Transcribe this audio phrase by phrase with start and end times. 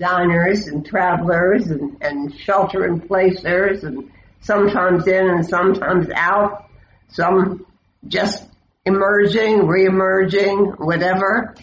[0.00, 6.68] diners and travelers and, and shelter in placers and sometimes in and sometimes out,
[7.08, 7.66] some
[8.08, 8.48] just
[8.86, 11.54] emerging, re-emerging, whatever.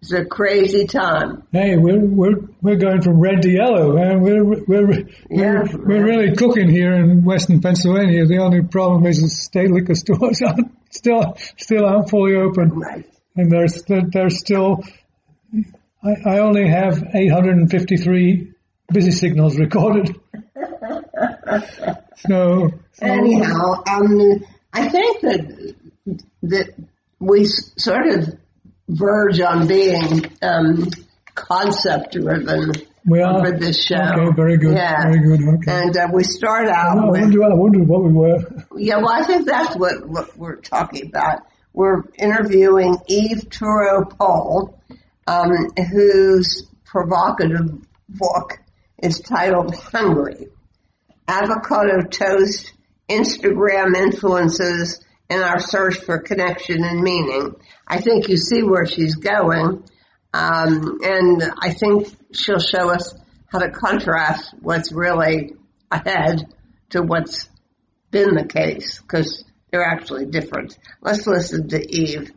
[0.00, 1.44] It's a crazy time.
[1.52, 4.20] Hey, we're we're we're going from red to yellow, man.
[4.20, 5.62] We're we're Yeah.
[5.62, 8.26] we're, we're really cooking here in Western Pennsylvania.
[8.26, 13.06] The only problem is the state liquor stores aren't still still aren't fully open, Right.
[13.36, 14.82] and there's there's still.
[16.04, 18.52] I, I only have 853
[18.92, 20.14] busy signals recorded.
[22.16, 25.74] so, so Anyhow, um, I think that
[26.42, 26.74] that
[27.20, 28.34] we sort of
[28.88, 30.88] verge on being um,
[31.34, 32.72] concept driven
[33.04, 33.96] we are for this show.
[33.96, 35.02] Okay, very good, Yeah.
[35.02, 35.40] very good.
[35.54, 35.82] Okay.
[35.86, 38.38] And uh, we start out I with wonder, I wonder what we were.
[38.76, 41.40] Yeah, well, I think that's what, what we're talking about.
[41.72, 44.78] We're interviewing Eve Turow Paul,
[45.26, 45.50] um,
[45.90, 47.70] whose provocative
[48.08, 48.58] book
[49.02, 50.48] is titled Hungry.
[51.28, 52.72] Avocado toast,
[53.08, 57.54] Instagram influences, and our search for connection and meaning.
[57.86, 59.84] I think you see where she's going.
[60.34, 63.14] Um, and I think she'll show us
[63.46, 65.52] how to contrast what's really
[65.90, 66.46] ahead
[66.90, 67.48] to what's
[68.10, 70.78] been the case because they're actually different.
[71.00, 72.32] Let's listen to Eve.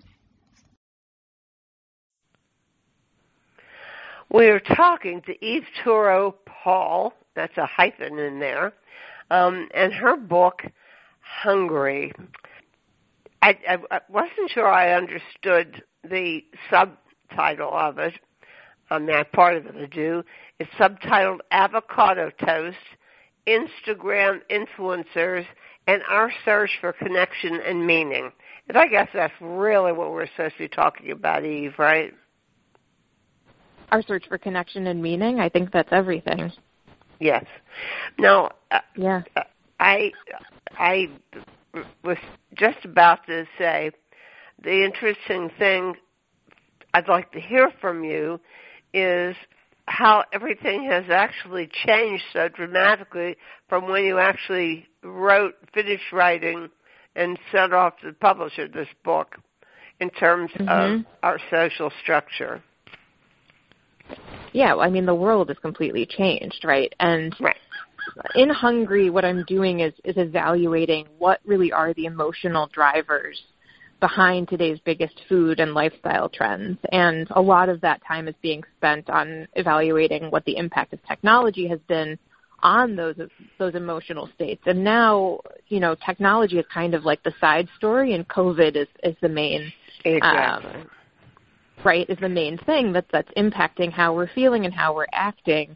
[4.35, 8.73] We're talking to Eve Turow Paul, that's a hyphen in there,
[9.31, 10.61] um, and her book,
[11.21, 12.11] Hungry.
[13.41, 13.57] I,
[13.89, 18.15] I, wasn't sure I understood the subtitle of it.
[18.89, 20.21] I mean, part of it I do.
[20.59, 22.75] It's subtitled Avocado Toast,
[23.47, 25.45] Instagram Influencers,
[25.87, 28.33] and Our Search for Connection and Meaning.
[28.67, 32.13] And I guess that's really what we're supposed to be talking about, Eve, right?
[33.95, 35.39] Our search for connection and meaning.
[35.39, 36.51] I think that's everything.
[37.21, 37.45] Yes.
[38.19, 39.21] Now, uh, Yeah.
[39.79, 40.11] I
[40.77, 41.09] I
[42.03, 42.17] was
[42.55, 43.91] just about to say
[44.61, 45.95] the interesting thing
[46.93, 48.37] I'd like to hear from you
[48.93, 49.33] is
[49.87, 53.37] how everything has actually changed so dramatically
[53.69, 56.69] from when you actually wrote, finished writing,
[57.15, 59.37] and sent off to the publisher this book
[60.01, 61.05] in terms of Mhm.
[61.23, 62.61] our social structure.
[64.53, 66.93] Yeah, I mean the world has completely changed, right?
[66.99, 67.57] And Right.
[68.35, 73.41] in Hungry, what I'm doing is is evaluating what really are the emotional drivers
[73.99, 76.77] behind today's biggest food and lifestyle trends.
[76.91, 80.99] And a lot of that time is being spent on evaluating what the impact of
[81.05, 82.17] technology has been
[82.61, 83.15] on those
[83.57, 84.61] those emotional states.
[84.65, 88.87] And now, you know, technology is kind of like the side story, and COVID is
[89.03, 89.71] is the main
[90.05, 90.81] Exactly.
[90.81, 90.89] Um,
[91.83, 95.75] right is the main thing that that's impacting how we're feeling and how we're acting.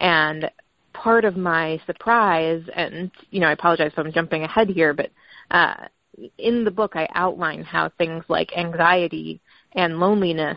[0.00, 0.50] And
[0.92, 5.10] part of my surprise and you know i apologize if i'm jumping ahead here but
[5.50, 5.74] uh
[6.38, 9.40] in the book i outline how things like anxiety
[9.72, 10.56] and loneliness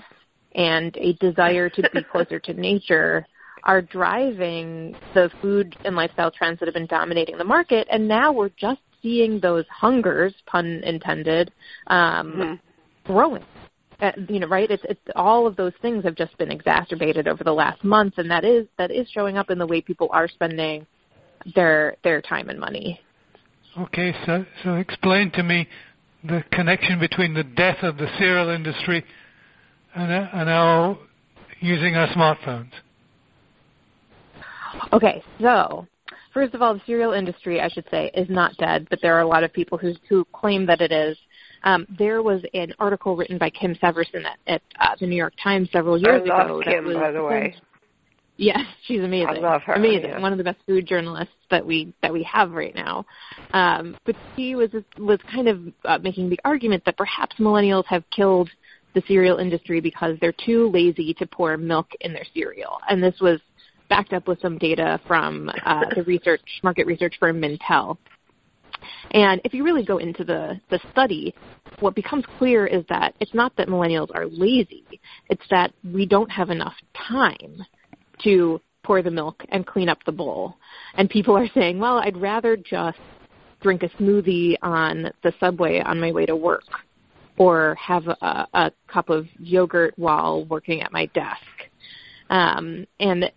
[0.54, 3.26] and a desire to be closer to nature
[3.64, 7.88] are driving the food and lifestyle trends that have been dominating the market.
[7.92, 11.52] And now we're just seeing those hungers pun intended
[11.88, 12.60] um Mhm.
[13.06, 13.46] growing
[14.00, 14.70] uh, you know, right?
[14.70, 18.30] It's it's all of those things have just been exacerbated over the last month, and
[18.30, 20.86] that is that is showing up in the way people are spending
[21.56, 23.00] their their time and money.
[23.80, 25.68] Okay, so so explain to me
[26.24, 29.04] the connection between the death of the cereal industry
[29.96, 30.98] and uh, and our
[31.60, 32.72] using our smartphones.
[34.94, 35.88] Okay, so
[36.34, 39.22] first of all, the cereal industry, I should say, is not dead, but there are
[39.22, 41.18] a lot of people who who claim that it is.
[41.64, 45.34] Um, there was an article written by Kim Severson at, at uh, the New York
[45.42, 46.62] Times several years I love ago.
[46.64, 47.56] Kim, was by the way.
[48.38, 49.28] Yes, she's amazing.
[49.30, 50.10] I love her, Amazing.
[50.10, 50.20] yeah.
[50.20, 53.04] One of the best food journalists that we that we have right now.
[53.52, 54.70] Um, but she was
[55.00, 58.50] was kind of uh, making the argument that perhaps millennials have killed
[58.94, 63.16] the cereal industry because they're too lazy to pour milk in their cereal, and this
[63.20, 63.40] was
[63.90, 67.98] backed up with some data from uh, the research market research firm Mintel.
[69.12, 71.34] And if you really go into the, the study,
[71.80, 74.86] what becomes clear is that it's not that millennials are lazy,
[75.30, 76.76] it's that we don't have enough
[77.08, 77.64] time
[78.24, 80.56] to pour the milk and clean up the bowl.
[80.96, 82.98] And people are saying, well, I'd rather just
[83.62, 86.64] drink a smoothie on the subway on my way to work
[87.38, 91.42] or have a, a cup of yogurt while working at my desk.
[92.30, 93.32] Um, and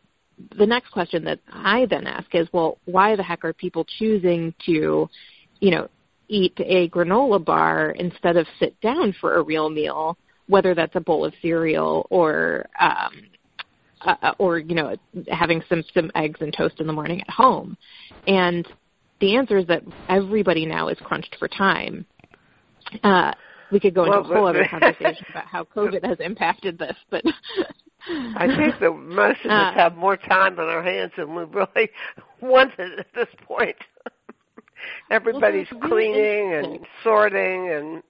[0.57, 4.55] the next question that I then ask is, well, why the heck are people choosing
[4.67, 5.09] to,
[5.61, 5.89] you know,
[6.29, 10.17] eat a granola bar instead of sit down for a real meal,
[10.47, 13.27] whether that's a bowl of cereal or um,
[14.03, 14.97] uh, or you know
[15.29, 17.77] having some some eggs and toast in the morning at home?
[18.27, 18.67] And
[19.21, 22.07] the answer is that everybody now is crunched for time.
[23.03, 23.33] Uh,
[23.71, 26.97] we could go into well, a whole other conversation about how covid has impacted this
[27.11, 27.23] but
[28.09, 31.91] I think that most of us have more time on our hands than we really
[32.41, 33.77] wanted at this point.
[35.11, 38.03] Everybody's well, really cleaning and sorting and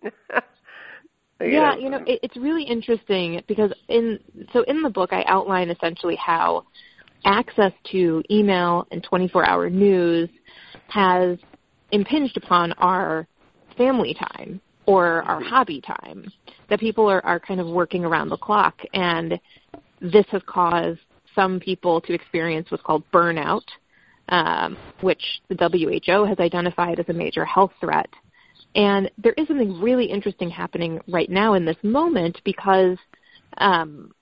[1.40, 4.20] yeah, you know, it, it's really interesting because in
[4.52, 6.64] so in the book I outline essentially how
[7.25, 10.28] access to email and 24-hour news
[10.88, 11.38] has
[11.90, 13.26] impinged upon our
[13.76, 14.60] family time
[14.90, 16.31] or our hobby time.
[16.69, 19.38] That people are, are kind of working around the clock, and
[20.00, 20.98] this has caused
[21.34, 23.62] some people to experience what's called burnout,
[24.31, 28.08] um, which the WHO has identified as a major health threat.
[28.75, 32.98] And there is something really interesting happening right now in this moment because
[33.58, 34.12] um,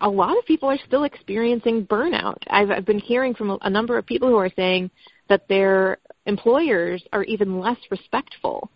[0.00, 2.38] a lot of people are still experiencing burnout.
[2.48, 4.90] I've, I've been hearing from a, a number of people who are saying
[5.28, 8.70] that their employers are even less respectful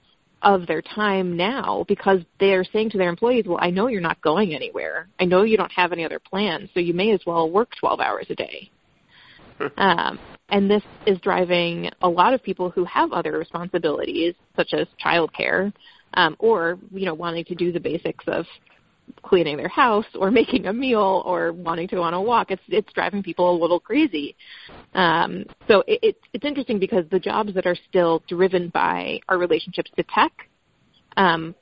[0.44, 4.20] of their time now because they're saying to their employees, well, I know you're not
[4.20, 5.08] going anywhere.
[5.19, 8.00] I know you don't have any other plans, so you may as well work 12
[8.00, 8.70] hours a day.
[9.79, 10.19] um,
[10.50, 15.73] and this is driving a lot of people who have other responsibilities, such as childcare,
[16.14, 18.44] um, or you know wanting to do the basics of
[19.23, 22.51] cleaning their house or making a meal or wanting to go on a walk.
[22.51, 24.37] It's it's driving people a little crazy.
[24.95, 29.39] Um, so it, it, it's interesting because the jobs that are still driven by our
[29.39, 30.33] relationships to tech
[31.17, 31.55] um,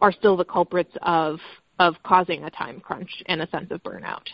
[0.00, 1.38] are still the culprits of
[1.78, 4.26] of causing a time crunch and a sense of burnout.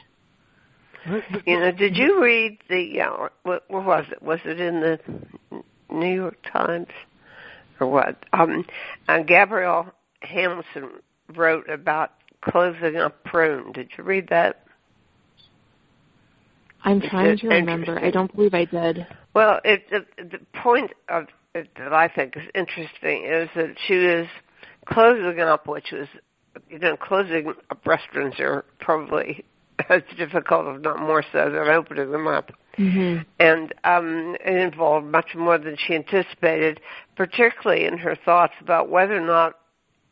[1.47, 3.01] You know, did you read the?
[3.01, 4.23] Uh, what, what was it?
[4.23, 4.99] Was it in the
[5.91, 6.89] New York Times
[7.81, 8.25] or what?
[8.33, 8.65] Um,
[9.09, 10.91] uh, Gabrielle Hamilton
[11.35, 12.13] wrote about
[12.43, 13.73] closing up Prune.
[13.73, 14.65] Did you read that?
[16.85, 17.99] I'm trying to remember.
[17.99, 19.07] I don't believe I did.
[19.35, 23.95] Well, it, it, the point of it that I think is interesting is that she
[23.95, 24.27] was
[24.87, 26.07] closing up, which was,
[26.71, 29.45] you know, closing up restaurants are probably
[29.89, 32.53] as difficult, if not more so, than opening them up.
[32.79, 33.23] Mm-hmm.
[33.41, 36.81] And um, it involved much more than she anticipated,
[37.17, 39.55] particularly in her thoughts about whether or not,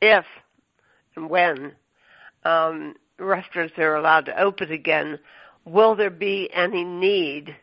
[0.02, 0.24] if
[1.14, 1.72] and when
[2.46, 5.18] um, restaurants are allowed to open again,
[5.64, 7.56] will there be any need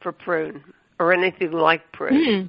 [0.00, 0.62] for prune
[0.98, 2.14] or anything like prune?
[2.14, 2.46] Mm-hmm.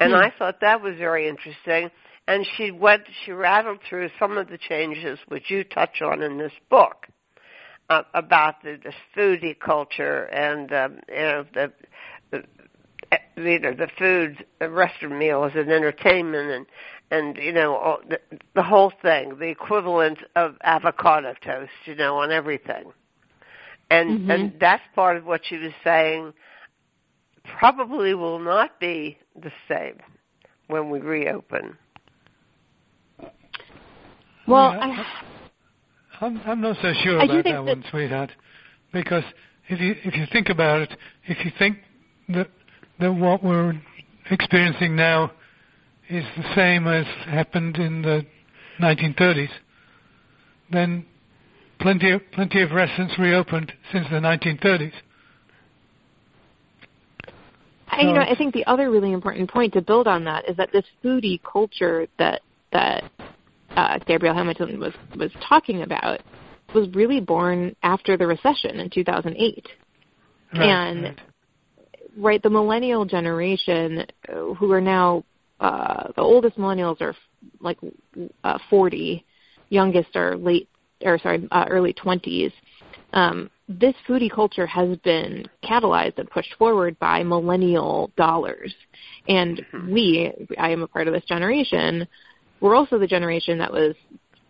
[0.00, 0.22] And mm-hmm.
[0.22, 1.90] I thought that was very interesting.
[2.28, 6.38] And she went, she rattled through some of the changes which you touch on in
[6.38, 7.08] this book
[7.88, 11.72] uh, about the, the foodie culture and um, you know the,
[12.30, 12.44] the
[13.36, 16.66] you know the food, the restaurant meal as an entertainment and
[17.10, 18.20] and you know all, the,
[18.54, 22.92] the whole thing, the equivalent of avocado toast, you know, on everything.
[23.90, 24.30] And mm-hmm.
[24.30, 26.32] and that's part of what she was saying.
[27.58, 29.98] Probably will not be the same
[30.68, 31.76] when we reopen.
[34.46, 35.04] Well, yeah,
[36.20, 38.30] I, I'm I'm not so sure about that, that one, sweetheart,
[38.92, 39.24] because
[39.68, 41.78] if you if you think about it, if you think
[42.28, 42.48] that
[43.00, 43.80] that what we're
[44.30, 45.32] experiencing now
[46.10, 48.26] is the same as happened in the
[48.80, 49.50] 1930s,
[50.70, 51.06] then
[51.78, 54.92] plenty of, plenty of restaurants reopened since the 1930s.
[57.92, 60.56] I, you know, I think the other really important point to build on that is
[60.56, 62.40] that this foodie culture that
[62.72, 63.10] that
[63.76, 66.20] uh, Gabrielle Hamilton was was talking about
[66.72, 69.68] was really born after the recession in 2008,
[70.54, 71.20] right, and right.
[72.16, 75.24] right, the millennial generation uh, who are now
[75.60, 77.14] uh, the oldest millennials are
[77.60, 77.78] like
[78.44, 79.24] uh, 40,
[79.68, 80.68] youngest are late
[81.02, 82.52] or sorry uh, early 20s.
[83.12, 88.74] Um, this foodie culture has been catalyzed and pushed forward by millennial dollars,
[89.28, 89.92] and mm-hmm.
[89.92, 92.06] we, I am a part of this generation.
[92.60, 93.94] We're also the generation that was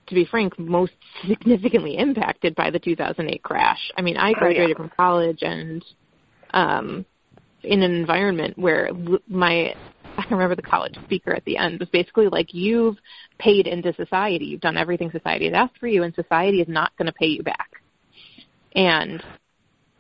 [0.07, 0.93] to be frank, most
[1.29, 3.91] significantly impacted by the 2008 crash.
[3.97, 4.77] I mean, I graduated oh, yeah.
[4.77, 5.85] from college and
[6.53, 7.07] um,
[7.63, 8.91] in an environment where
[9.29, 9.75] my
[10.31, 12.97] I remember the college speaker at the end was basically like, you've
[13.39, 14.47] paid into society.
[14.47, 17.27] You've done everything society has asked for you, and society is not going to pay
[17.27, 17.71] you back.
[18.75, 19.23] And,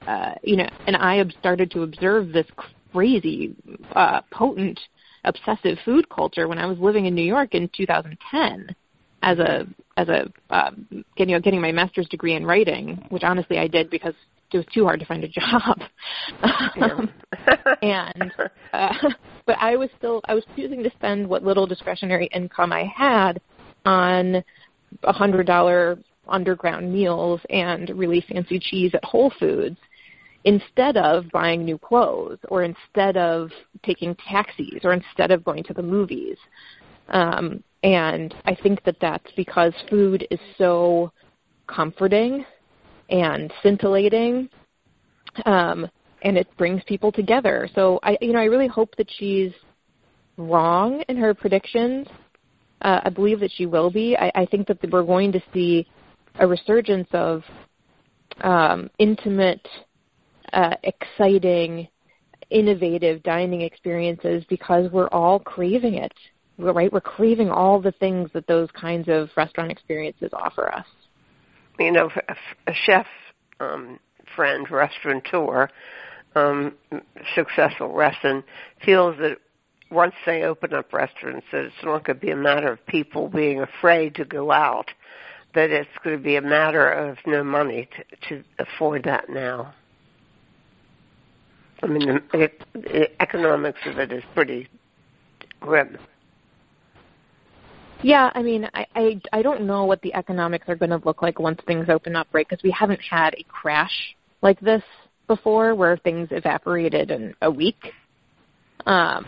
[0.06, 2.46] uh, you know, and I started to observe this
[2.92, 3.54] crazy,
[3.94, 4.78] uh, potent,
[5.24, 8.74] obsessive food culture when I was living in New York in 2010
[9.22, 10.70] as a as a uh,
[11.16, 14.14] getting getting my master's degree in writing, which honestly I did because
[14.52, 15.80] it was too hard to find a job.
[16.80, 17.10] um,
[17.82, 18.32] and
[18.72, 18.94] uh,
[19.50, 23.40] but I was still I was choosing to spend what little discretionary income I had
[23.84, 24.44] on
[25.02, 29.76] a hundred dollar underground meals and really fancy cheese at Whole Foods
[30.44, 33.50] instead of buying new clothes or instead of
[33.84, 36.36] taking taxis or instead of going to the movies.
[37.08, 41.10] Um, and I think that that's because food is so
[41.66, 42.46] comforting
[43.08, 44.48] and scintillating,
[45.44, 45.88] um,
[46.22, 47.68] and it brings people together.
[47.74, 49.52] So I, you know, I really hope that she's
[50.36, 52.06] wrong in her predictions.
[52.82, 54.16] Uh, I believe that she will be.
[54.16, 55.86] I, I think that we're going to see
[56.38, 57.42] a resurgence of
[58.40, 59.66] um, intimate,
[60.52, 61.88] uh, exciting,
[62.48, 66.12] innovative dining experiences because we're all craving it
[66.60, 66.92] right?
[66.92, 70.86] We're craving all the things that those kinds of restaurant experiences offer us.
[71.78, 72.10] You know,
[72.66, 73.06] a chef
[73.58, 73.98] um,
[74.36, 75.68] friend, restaurateur,
[76.34, 76.74] um,
[77.34, 78.44] successful restaurant,
[78.84, 79.38] feels that
[79.90, 83.28] once they open up restaurants, that it's not going to be a matter of people
[83.28, 84.90] being afraid to go out,
[85.54, 87.88] that it's going to be a matter of no money
[88.28, 89.74] to, to afford that now.
[91.82, 94.68] I mean, the, the economics of it is pretty
[95.60, 95.98] grim.
[98.02, 101.20] Yeah, I mean, I, I I don't know what the economics are going to look
[101.20, 102.48] like once things open up, right?
[102.48, 104.82] Because we haven't had a crash like this
[105.30, 107.92] before, where things evaporated in a week.
[108.84, 109.24] Um,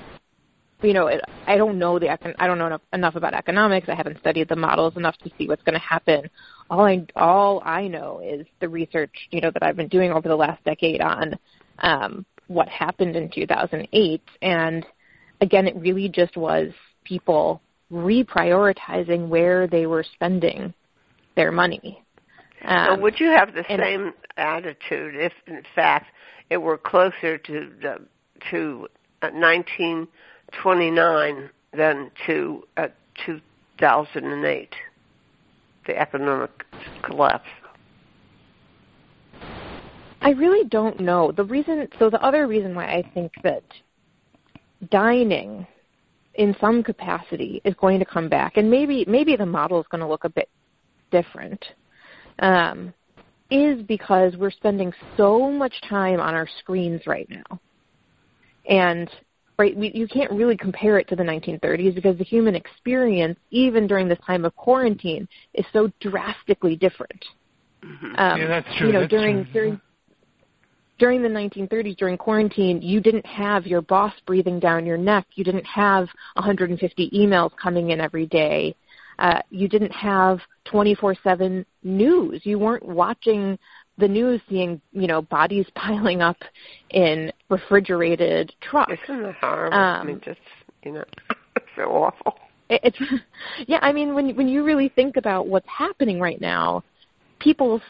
[0.83, 3.89] you know, it, I don't know the I don't know enough, enough about economics.
[3.89, 6.29] I haven't studied the models enough to see what's going to happen.
[6.69, 10.29] All I all I know is the research, you know, that I've been doing over
[10.29, 11.39] the last decade on
[11.79, 14.85] um, what happened in 2008, and
[15.41, 16.73] again, it really just was
[17.05, 20.75] people reprioritizing where they were spending
[21.37, 22.03] their money.
[22.65, 26.07] Um, so would you have the same attitude if, in fact,
[26.51, 27.99] it were closer to the,
[28.51, 28.87] to
[29.23, 32.89] uh, 1929 than to uh,
[33.27, 34.75] 2008,
[35.87, 36.51] the economic
[37.03, 37.49] collapse?
[40.21, 41.33] I really don't know.
[41.33, 43.65] The reason, so the other reason why I think that
[44.91, 45.67] dining
[46.35, 50.01] in some capacity is going to come back, and maybe maybe the model is going
[50.01, 50.49] to look a bit
[51.11, 51.65] different,
[52.43, 52.93] um,
[53.51, 57.61] is because we're spending so much time on our screens right now,
[58.69, 59.09] and
[59.59, 63.87] right we, you can't really compare it to the 1930s because the human experience, even
[63.87, 67.25] during this time of quarantine, is so drastically different.
[67.85, 68.17] Mm-hmm.
[68.17, 68.89] Um, yeah, that's true.
[68.89, 69.53] You know, that's during true.
[69.53, 69.81] during
[70.99, 75.27] during the 1930s, during quarantine, you didn't have your boss breathing down your neck.
[75.35, 78.77] You didn't have 150 emails coming in every day.
[79.19, 82.41] Uh, you didn't have 24/7 news.
[82.45, 83.59] You weren't watching
[83.99, 86.39] the news, seeing you know bodies piling up
[86.91, 88.93] in refrigerated trucks.
[89.05, 89.79] Isn't that horrible?
[89.79, 90.41] Um, I mean, just
[90.83, 91.05] you know,
[91.57, 92.37] it's so awful.
[92.71, 92.99] It's
[93.67, 93.79] yeah.
[93.83, 96.83] I mean, when when you really think about what's happening right now,
[97.39, 97.83] people's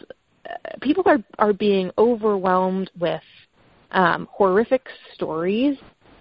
[0.80, 3.22] people are are being overwhelmed with
[3.92, 5.76] um, horrific stories.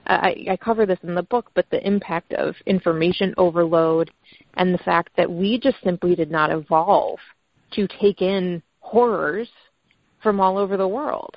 [0.08, 4.12] I, I cover this in the book, but the impact of information overload
[4.55, 7.20] and the fact that we just simply did not evolve
[7.74, 9.50] to take in horrors
[10.22, 11.36] from all over the world.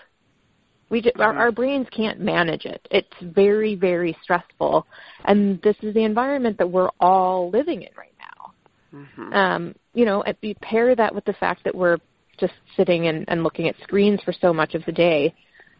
[0.90, 2.86] We just, our, our brains can't manage it.
[2.90, 4.86] It's very, very stressful,
[5.24, 9.00] and this is the environment that we're all living in right now.
[9.00, 9.32] Mm-hmm.
[9.32, 11.98] Um, you know, if you pair that with the fact that we're
[12.38, 15.34] just sitting and, and looking at screens for so much of the day,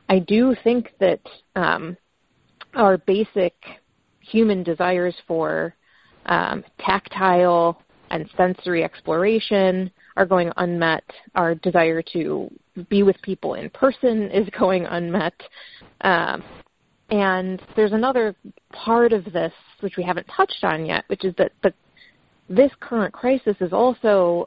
[0.09, 1.21] I do think that
[1.55, 1.97] um,
[2.77, 3.55] our basic
[4.21, 5.75] human desires for
[6.27, 11.05] um, tactile and sensory exploration are going unmet.
[11.35, 12.51] Our desire to
[12.89, 15.35] be with people in person is going unmet.
[16.03, 16.43] Um,
[17.11, 18.35] and there's another
[18.73, 21.73] part of this which we haven't touched on yet, which is that the,
[22.49, 24.47] this current crisis is also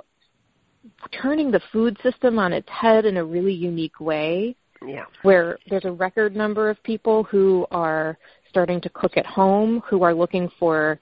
[1.12, 4.56] turning the food system on its head in a really unique way.
[4.86, 5.06] Yeah.
[5.24, 8.18] Where there's a record number of people who are
[8.50, 11.00] starting to cook at home, who are looking for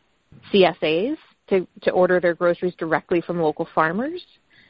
[0.54, 1.18] CSAs
[1.50, 4.22] to to order their groceries directly from local farmers.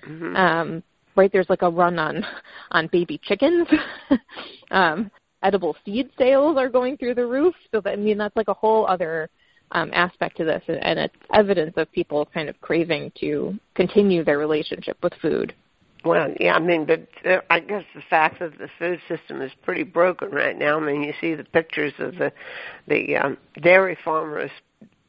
[0.07, 0.35] Mm-hmm.
[0.35, 0.83] Um,
[1.15, 2.25] right there's like a run on
[2.71, 3.67] on baby chickens.
[4.71, 5.11] um,
[5.43, 7.55] edible seed sales are going through the roof.
[7.71, 9.29] So that, I mean that's like a whole other
[9.71, 14.37] um, aspect to this, and it's evidence of people kind of craving to continue their
[14.37, 15.53] relationship with food.
[16.05, 19.51] Well, yeah, I mean, but uh, I guess the fact that the food system is
[19.63, 20.79] pretty broken right now.
[20.79, 22.31] I mean, you see the pictures of the
[22.87, 24.51] the um, dairy farmers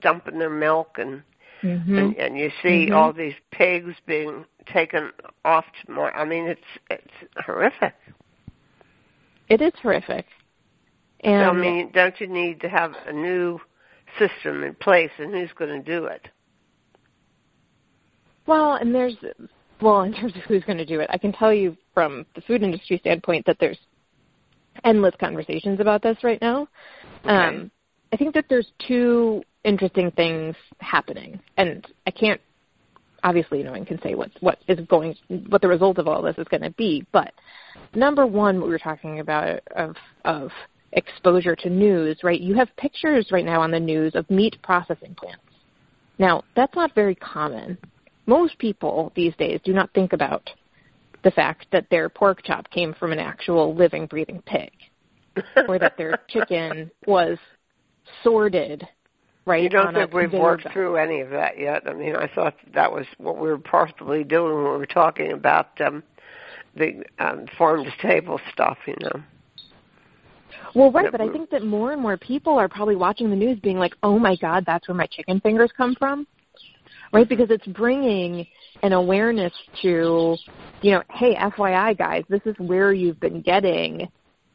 [0.01, 1.23] dumping their milk, and
[1.63, 1.99] mm-hmm.
[1.99, 2.95] and, and you see mm-hmm.
[2.95, 5.11] all these pigs being taken
[5.45, 6.17] off to more.
[6.17, 6.61] I mean, it's
[6.91, 7.95] it's horrific.
[9.49, 10.25] It is horrific.
[11.21, 13.61] And so, I mean, don't you need to have a new
[14.19, 16.29] system in place and who's going to do it.
[18.47, 19.17] Well, and there's
[19.81, 22.41] well, in terms of who's going to do it, I can tell you from the
[22.43, 23.79] food industry standpoint that there's
[24.85, 26.69] endless conversations about this right now.
[27.25, 27.35] Okay.
[27.35, 27.71] Um,
[28.13, 32.41] I think that there's two interesting things happening, and I can't
[33.25, 35.15] obviously no one can say what what is going
[35.49, 37.05] what the result of all this is going to be.
[37.13, 37.33] But
[37.95, 40.51] number one, what we were talking about of of
[40.93, 42.41] exposure to news, right?
[42.41, 45.43] You have pictures right now on the news of meat processing plants.
[46.19, 47.77] Now that's not very common.
[48.27, 50.51] Most people these days do not think about
[51.23, 54.71] the fact that their pork chop came from an actual living, breathing pig,
[55.69, 57.39] or that their chicken was
[58.23, 58.87] sorted
[59.47, 60.73] right you don't think we've worked belt.
[60.73, 61.83] through any of that yet?
[61.87, 65.33] I mean, I thought that was what we were possibly doing when we were talking
[65.33, 66.03] about um,
[66.77, 68.79] the um, farm to table stuff.
[68.87, 69.23] You know.
[70.75, 73.59] Well, right, but I think that more and more people are probably watching the news
[73.61, 76.27] being like, oh my God, that's where my chicken fingers come from.
[77.13, 77.29] Right?
[77.29, 78.47] Because it's bringing
[78.83, 80.37] an awareness to,
[80.83, 84.09] you know, hey, FYI, guys, this is where you've been getting,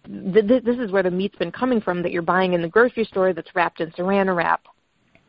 [0.06, 2.68] th- th- this is where the meat's been coming from that you're buying in the
[2.68, 4.66] grocery store that's wrapped in saran wrap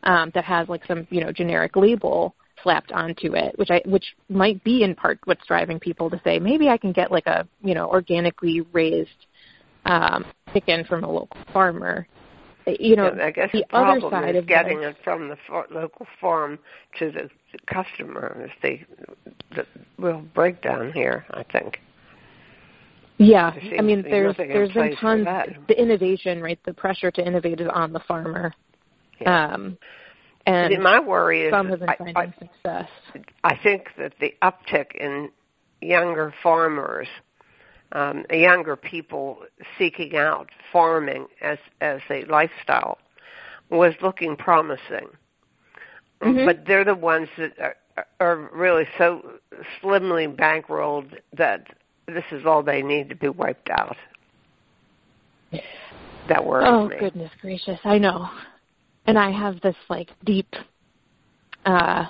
[0.05, 4.05] um, that has like some, you know, generic label slapped onto it, which I, which
[4.29, 7.47] might be in part what's driving people to say maybe I can get like a,
[7.63, 9.11] you know, organically raised
[9.87, 12.07] um, chicken from a local farmer.
[12.67, 15.05] You know, Yeah, I guess the the other problem side is of getting this, it
[15.05, 16.59] from the far, local farm
[16.99, 18.81] to the, the customer is the,
[19.57, 19.67] the
[19.99, 21.25] real breakdown here.
[21.31, 21.81] I think.
[23.19, 23.53] yeah.
[23.79, 25.27] I mean, there's there's been tons.
[25.69, 26.59] The innovation, right?
[26.65, 28.53] The pressure to innovate is on the farmer.
[29.21, 29.53] Yeah.
[29.55, 29.79] Um,
[30.47, 32.89] and See, my worry is some have been I, I, success.
[33.45, 35.31] I think that the uptick in
[35.81, 37.07] younger farmers,
[37.93, 39.39] um, younger people
[39.79, 42.99] seeking out farming as as a lifestyle,
[43.71, 45.09] was looking promising.
[46.23, 46.47] Mhm.
[46.47, 49.41] But they're the ones that are, are really so
[49.81, 51.67] slimly bankrolled that
[52.07, 53.97] this is all they need to be wiped out.
[56.29, 56.97] That worries Oh me.
[56.99, 58.31] goodness gracious, I know.
[59.07, 60.55] And I have this like deep
[61.65, 62.07] uh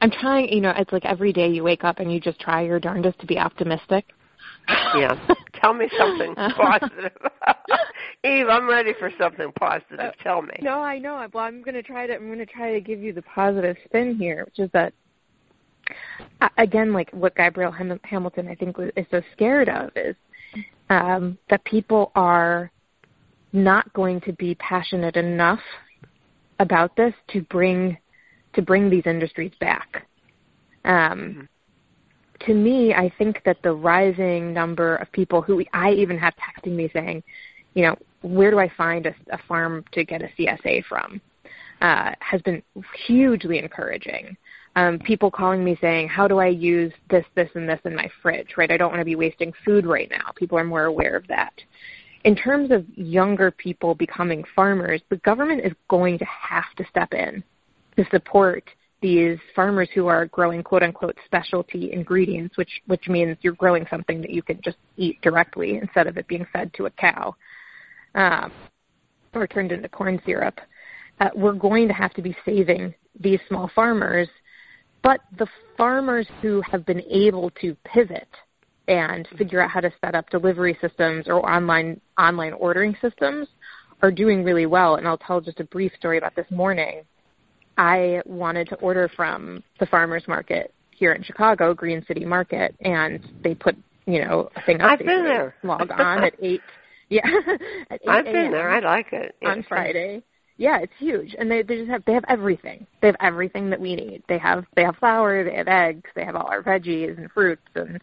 [0.00, 2.60] I'm trying, you know, it's like every day you wake up and you just try
[2.60, 4.04] your darndest to be optimistic.
[4.68, 5.18] Yeah.
[5.54, 7.12] Tell me something Uh, positive.
[8.24, 10.12] Eve, I'm ready for something positive.
[10.22, 10.54] Tell me.
[10.62, 11.26] No, I know.
[11.32, 13.76] Well, I'm going to try to I'm going to try to give you the positive
[13.84, 14.92] spin here, which is that
[16.40, 20.16] uh, again, like what Gabrielle Ham- Hamilton I think was, is so scared of is
[20.90, 22.70] um, that people are
[23.52, 25.60] not going to be passionate enough
[26.58, 27.96] about this to bring
[28.54, 30.06] to bring these industries back.
[30.84, 31.48] Um,
[32.46, 36.74] to me, I think that the rising number of people who I even have texting
[36.74, 37.22] me saying,
[37.74, 41.20] you know, where do I find a, a farm to get a CSA from,
[41.80, 42.62] uh, has been
[43.06, 44.36] hugely encouraging.
[44.76, 48.10] Um, people calling me saying, how do I use this, this, and this in my
[48.22, 48.70] fridge, right?
[48.70, 50.32] I don't want to be wasting food right now.
[50.34, 51.52] People are more aware of that.
[52.24, 57.12] In terms of younger people becoming farmers, the government is going to have to step
[57.12, 57.44] in
[57.96, 58.68] to support
[59.04, 64.22] these farmers who are growing quote unquote specialty ingredients, which which means you're growing something
[64.22, 67.36] that you can just eat directly instead of it being fed to a cow
[68.14, 68.50] um,
[69.34, 70.58] or turned into corn syrup.
[71.20, 74.26] Uh, we're going to have to be saving these small farmers,
[75.02, 78.28] but the farmers who have been able to pivot
[78.88, 83.48] and figure out how to set up delivery systems or online online ordering systems
[84.00, 84.94] are doing really well.
[84.94, 87.02] And I'll tell just a brief story about this morning.
[87.76, 93.20] I wanted to order from the farmers market here in Chicago, Green City Market, and
[93.42, 94.92] they put you know a thing up.
[94.92, 95.54] I've been there.
[95.62, 96.62] Log on at eight.
[97.08, 97.26] Yeah,
[97.90, 98.70] at 8 I've been there.
[98.70, 99.34] I like it.
[99.44, 100.22] on Friday.
[100.56, 102.86] Yeah, it's huge, and they they just have they have everything.
[103.00, 104.22] They have everything that we need.
[104.28, 107.62] They have they have flour, they have eggs, they have all our veggies and fruits,
[107.74, 108.00] and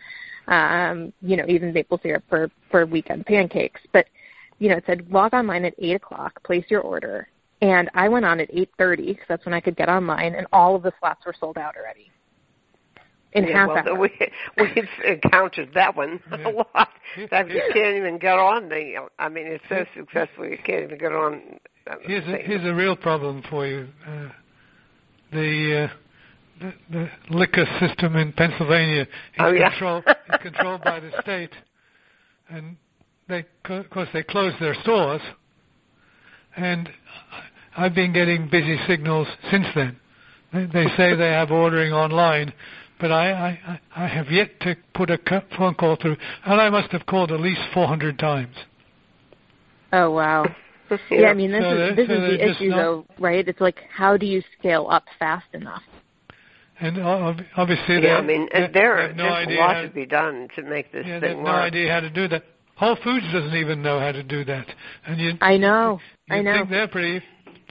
[0.47, 3.79] um, you know even maple syrup for for weekend pancakes.
[3.93, 4.07] But
[4.59, 7.29] you know it said log online at eight o'clock, place your order,
[7.61, 10.47] and I went on at eight thirty because that's when I could get online, and
[10.51, 12.11] all of the slots were sold out already
[13.33, 13.99] in yeah, half well, hour.
[13.99, 14.11] We,
[14.57, 16.89] we've encountered that one a lot.
[17.29, 19.07] That you can't even get on the.
[19.19, 21.59] I mean, it's so successful you can't even get on.
[21.89, 23.87] uh, Here's a, here's a real problem for you.
[24.07, 24.29] Uh,
[25.31, 25.95] the, uh,
[26.59, 29.07] the the liquor system in Pennsylvania is
[29.39, 29.69] Oh, yeah.
[29.69, 31.53] controlled is controlled by the state,
[32.49, 32.75] and
[33.27, 35.21] they of course they closed their stores,
[36.55, 36.89] and
[37.77, 39.97] I've been getting busy signals since then.
[40.53, 42.53] They, they say they have ordering online,
[42.99, 45.17] but I, I I have yet to put a
[45.57, 48.55] phone call through, and I must have called at least 400 times.
[49.93, 50.45] Oh wow.
[51.09, 53.47] Yeah, I mean this So is this so is the issue not- though, right?
[53.47, 55.83] It's like how do you scale up fast enough?
[56.81, 59.89] and uh, obviously, yeah, I mean, they, there, they no there's a lot how, to
[59.89, 61.45] be done to make this yeah, thing they have work.
[61.45, 62.43] no idea how to do that.
[62.75, 64.65] Whole Foods doesn't even know how to do that,
[65.05, 65.33] and you.
[65.41, 65.99] I know.
[66.27, 66.53] You I know.
[66.55, 67.21] think they're pretty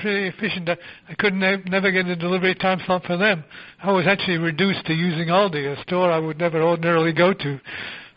[0.00, 0.68] pretty efficient.
[0.68, 3.44] I could ne- never get a delivery time slot for them.
[3.82, 7.60] I was actually reduced to using Aldi, a store I would never ordinarily go to,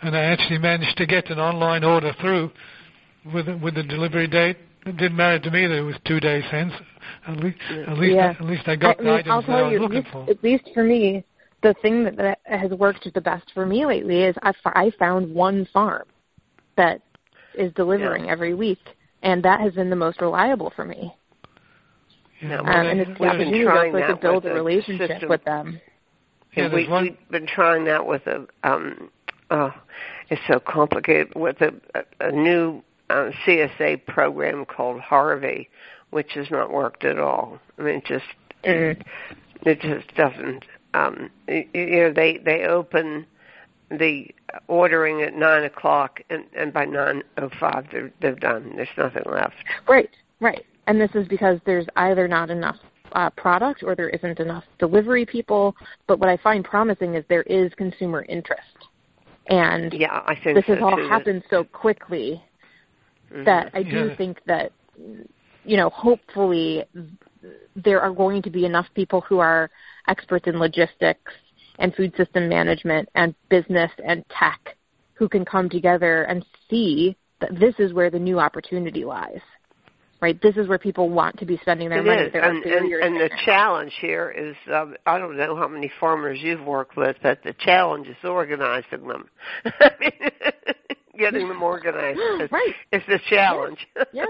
[0.02, 2.52] and I actually managed to get an online order through
[3.34, 4.58] with with the delivery date.
[4.86, 6.74] It didn't matter to me that it was two days hence.
[7.28, 8.36] At least, at least, yeah.
[8.38, 9.98] at least I got I the mean, items I'll that tell I was you, looking
[9.98, 10.30] at least, for.
[10.30, 11.24] At least for me,
[11.62, 15.34] the thing that, that has worked the best for me lately is I, I found
[15.34, 16.04] one farm
[16.76, 17.02] that
[17.56, 18.32] is delivering Yeah.
[18.32, 18.80] every week,
[19.22, 21.16] and that has been the most reliable for me.
[22.44, 24.44] Yeah, Um, well, Um, and it's the we've been opportunity trying also to that build
[24.44, 25.30] with a relationship system.
[25.30, 25.82] with them.
[26.56, 27.04] yeah, And we, one...
[27.04, 29.10] We've been trying that with a, um,
[29.52, 29.72] oh,
[30.30, 35.70] it's so complicated, with a, a, a new uh, CSA program called Harvie,
[36.12, 37.60] which has not worked at all.
[37.78, 38.26] I mean, it just,
[38.64, 39.02] Mm.
[39.64, 43.26] it just doesn't, um, you, you know, they, they open
[43.92, 44.28] the
[44.70, 48.72] ordering at nine o'clock and, and by nine oh five they're, they're done.
[48.78, 49.56] There's nothing left.
[49.88, 50.66] Right, right.
[50.88, 52.78] And this is because there's either not enough
[53.14, 55.76] uh, product or there isn't enough delivery people.
[56.08, 58.62] But what I find promising is there is consumer interest.
[59.48, 61.08] And Yeah, I think this so has all too.
[61.08, 62.42] happened so quickly
[63.32, 63.46] Mhm.
[63.46, 64.16] that I do Yeah.
[64.16, 64.72] think that,
[65.66, 66.86] you know, hopefully
[67.76, 69.70] there are going to be enough people who are
[70.08, 71.32] experts in logistics
[71.80, 74.78] and food system management and business and tech
[75.16, 79.42] who can come together and see that this is where the new opportunity lies.
[80.24, 80.42] Right?
[80.42, 82.22] This is where people want to be spending their It money.
[82.22, 85.92] is, There and, and, and the challenge here is um, I don't know how many
[86.00, 89.28] farmers you've worked with, but the challenge is organizing them,
[91.20, 92.18] getting them organized.
[92.42, 92.74] Is, Right.
[92.94, 93.80] is the challenge.
[94.14, 94.30] Yes.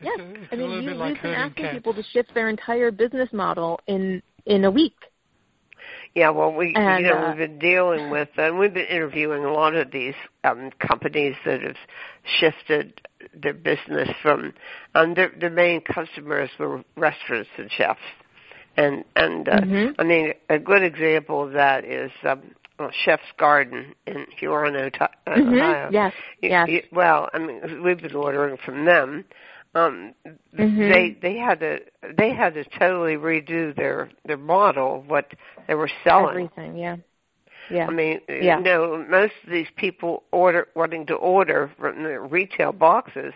[0.00, 0.18] Yes.
[0.20, 1.74] It's a- it's I a mean, you, bit like you've been asking cats.
[1.76, 4.94] people to shift their entire business model in in a week.
[6.14, 9.44] Yeah, well, we And, you know uh, we've been dealing with, and we've been interviewing
[9.44, 11.76] a lot of these um, companies that have
[12.24, 13.00] shifted
[13.34, 14.52] their business from,
[14.94, 18.00] um, their their main customers were restaurants and chefs,
[18.76, 19.94] and and uh, Mhm.
[19.98, 25.08] I mean a good example of that is um, well, Chef's Garden in Huron, uh,
[25.26, 25.60] Mhm.
[25.60, 25.88] Ohio.
[25.90, 26.12] Yes.
[26.42, 26.68] Y- Yes.
[26.68, 29.24] y- well, I mean, we've been ordering from them.
[29.78, 30.14] Um,
[30.56, 30.92] Mhm.
[30.92, 31.80] They they had to
[32.16, 35.32] they had to totally redo their their model of what
[35.66, 36.50] they were selling.
[36.50, 36.76] Everything.
[36.76, 36.96] Yeah.
[37.70, 37.86] Yeah.
[37.86, 38.58] I mean, Yeah.
[38.58, 43.34] you know, most of these people order wanting to order from the retail boxes.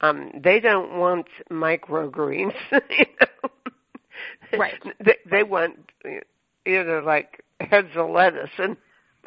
[0.00, 2.54] Um, they don't want microgreens.
[2.72, 4.58] you know?
[4.58, 4.82] Right.
[5.04, 8.76] They, they want you know like heads of lettuce and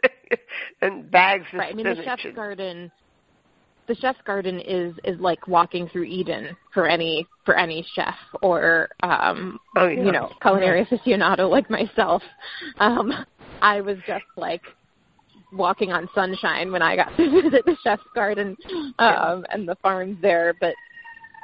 [0.82, 1.72] and bags of Right.
[1.72, 2.92] I mean, the chef's garden.
[3.88, 8.90] The chef's garden is is like walking through Eden for any for any chef or
[9.04, 10.04] um oh, yeah.
[10.04, 12.22] you know culinary aficionado like myself.
[12.80, 13.12] Um,
[13.62, 14.62] I was just like
[15.54, 18.56] walking on sunshine when I got to visit the chef's garden
[19.00, 20.74] um, and the farms there, but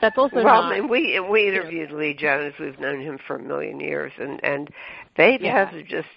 [0.01, 0.71] that's also well, not.
[0.71, 2.53] I mean, we we interviewed Lee Jones.
[2.59, 4.69] We've known him for a million years, and and
[5.15, 5.69] they've Yeah.
[5.71, 6.07] to just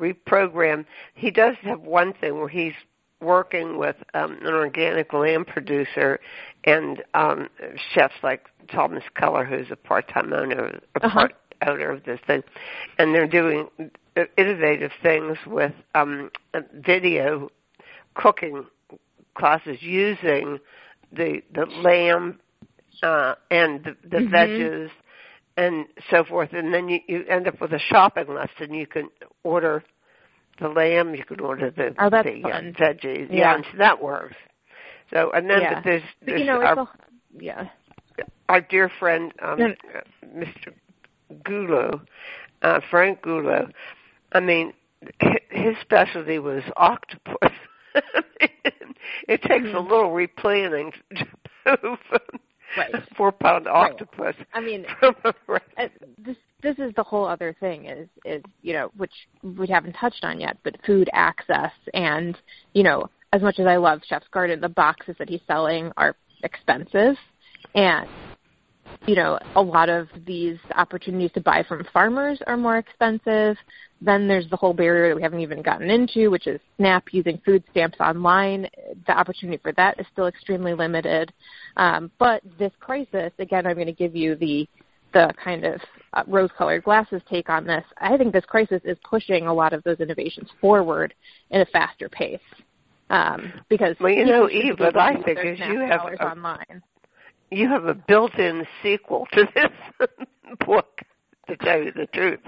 [0.00, 0.84] reprogram.
[1.14, 2.74] He does have one thing where he's
[3.20, 6.18] working with um, an organic lamb producer
[6.64, 7.48] and um,
[7.94, 11.10] chefs like Thomas Keller, who's a part-time owner, a Uh-huh.
[11.10, 11.34] part
[11.66, 12.42] owner of this thing,
[12.98, 13.68] and they're doing
[14.36, 16.30] innovative things with um,
[16.74, 17.50] video
[18.14, 18.66] cooking
[19.34, 20.58] classes using
[21.12, 22.38] the the lamb
[23.02, 24.30] uh, and the, the Mhm.
[24.30, 24.90] veggies
[25.56, 28.86] and so forth, and then you, you end up with a shopping list, and you
[28.86, 29.08] can
[29.42, 29.82] order
[30.60, 32.74] the lamb, you can order the, Oh, that's the uh, fun.
[32.78, 33.56] veggies, yeah.
[33.58, 33.62] Yeah.
[33.72, 34.36] so that works.
[35.12, 35.80] So, and then Yeah.
[35.82, 36.88] there's, But, there's you know, our, a,
[37.38, 37.68] yeah.
[38.48, 39.66] our dear friend um, No.
[39.94, 40.72] uh, Mr.
[41.44, 42.00] Gulo,
[42.62, 43.70] uh, Frank Gulo.
[44.32, 44.72] I mean,
[45.20, 47.52] hi- his specialty was octopus.
[49.28, 49.88] it takes a Mhm.
[49.88, 51.26] little replanning to
[51.82, 51.98] move
[52.76, 52.94] Right.
[52.94, 53.74] a four-pound Right.
[53.92, 55.14] octopus I mean, a
[55.76, 59.92] uh, this this is the whole other thing is is you know which we haven't
[59.94, 62.36] touched on yet, but food access and
[62.74, 66.16] you know as much as I love Chef's Garden, the boxes that he's selling are
[66.42, 67.16] expensive,
[67.74, 68.08] and
[69.06, 73.56] you know a lot of these opportunities to buy from farmers are more expensive.
[74.02, 77.38] Then there's the whole barrier that we haven't even gotten into, which is SNAP using
[77.44, 78.66] food stamps online.
[79.06, 81.32] The opportunity for that is still extremely limited.
[81.76, 84.66] Um, but this crisis, again, I'm going to give you the
[85.12, 85.80] the kind of
[86.12, 87.84] uh, rose-colored glasses take on this.
[87.98, 91.14] I think this crisis is pushing a lot of those innovations forward
[91.50, 92.38] in a faster pace.
[93.10, 96.24] Um, because Well, you know, should Eve, able what I think is you have a-
[96.24, 96.82] online.
[97.50, 100.08] you have a built-in sequel to this
[100.66, 101.00] book.
[101.48, 102.38] to tell you the truth.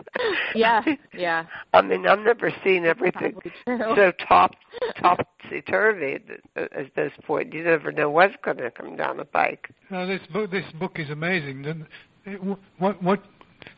[0.54, 0.80] Yeah,
[1.12, 1.46] yeah.
[1.74, 3.34] I mean, I've never seen everything
[3.66, 4.52] so top
[5.00, 6.20] topsy turvy
[6.56, 7.52] at, at this point.
[7.52, 9.70] You never know what's going to come down the pike.
[9.90, 11.84] Now, this book, this book is amazing.
[12.78, 13.20] What, what,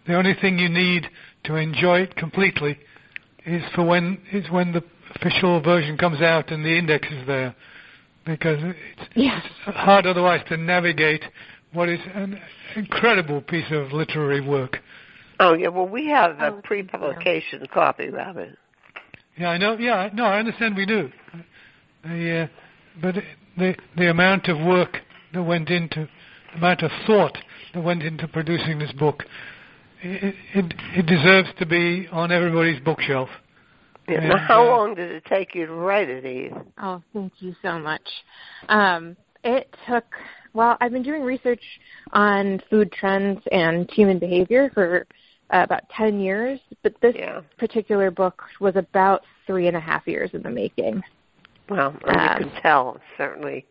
[0.06, 1.08] the only thing you need
[1.44, 2.78] to enjoy it completely
[3.46, 4.82] is for when is when the
[5.14, 7.54] official version comes out and the index is there,
[8.24, 9.40] because it's, yeah.
[9.66, 11.22] it's hard otherwise to navigate
[11.72, 12.40] what is an
[12.76, 14.78] incredible piece of literary work.
[15.40, 17.66] Oh yeah, well we have a oh, pre-publication yeah.
[17.72, 18.56] copy of it.
[19.36, 19.76] Yeah, I know.
[19.78, 21.10] Yeah, no, I understand we do.
[22.04, 22.46] The, uh,
[23.00, 23.16] but
[23.56, 24.98] the the amount of work
[25.32, 26.08] that went into, the
[26.56, 27.36] amount of thought
[27.72, 29.24] that went into producing this book,
[30.02, 33.28] it it, it deserves to be on everybody's bookshelf.
[34.08, 34.20] Yeah.
[34.20, 36.52] And, how uh, long did it take you to write it, Eve?
[36.78, 38.06] Oh, thank you so much.
[38.68, 40.04] Um, it took
[40.54, 41.62] well, I've been doing research
[42.12, 45.06] on food trends and human behavior for
[45.52, 47.40] uh, about 10 years, but this yeah.
[47.58, 51.02] particular book was about three and a half years in the making.
[51.68, 53.66] Well, um, you can tell, certainly.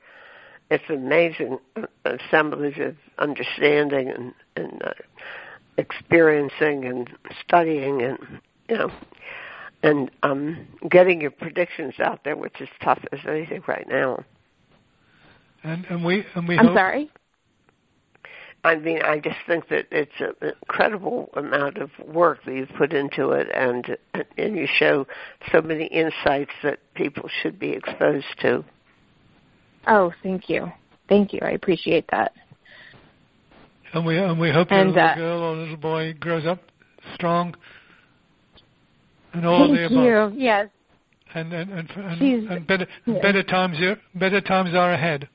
[0.73, 1.59] It's an amazing
[2.03, 4.93] assemblage of understanding and, and uh,
[5.77, 7.09] experiencing and
[7.45, 8.17] studying and,
[8.67, 8.91] you know,
[9.83, 14.23] and um, getting your predictions out there, which is tough as anything right now.
[15.63, 16.57] And, and we and we.
[16.57, 17.11] I'm hope, sorry.
[18.63, 22.93] I mean, I just think that it's an incredible amount of work that you've put
[22.93, 23.95] into it, and
[24.37, 25.05] and you show
[25.51, 28.63] so many insights that people should be exposed to.
[29.87, 30.71] Oh, thank you,
[31.09, 31.39] thank you.
[31.41, 32.33] I appreciate that.
[33.93, 36.59] And we and we hope and, your little uh, girl or little boy grows up
[37.13, 37.55] strong
[39.33, 40.33] and all thank the above.
[40.33, 40.41] you.
[40.41, 40.69] Yes.
[41.35, 42.87] And and and, and, and better
[43.21, 43.77] better times
[44.15, 45.27] better times are ahead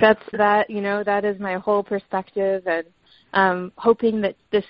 [0.00, 2.84] that's that you know that is my whole perspective and
[3.32, 4.64] um hoping that this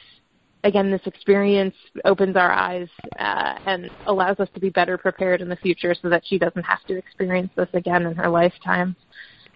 [0.65, 5.49] again this experience opens our eyes uh, and allows us to be better prepared in
[5.49, 8.95] the future so that she doesn't have to experience this again in her lifetime.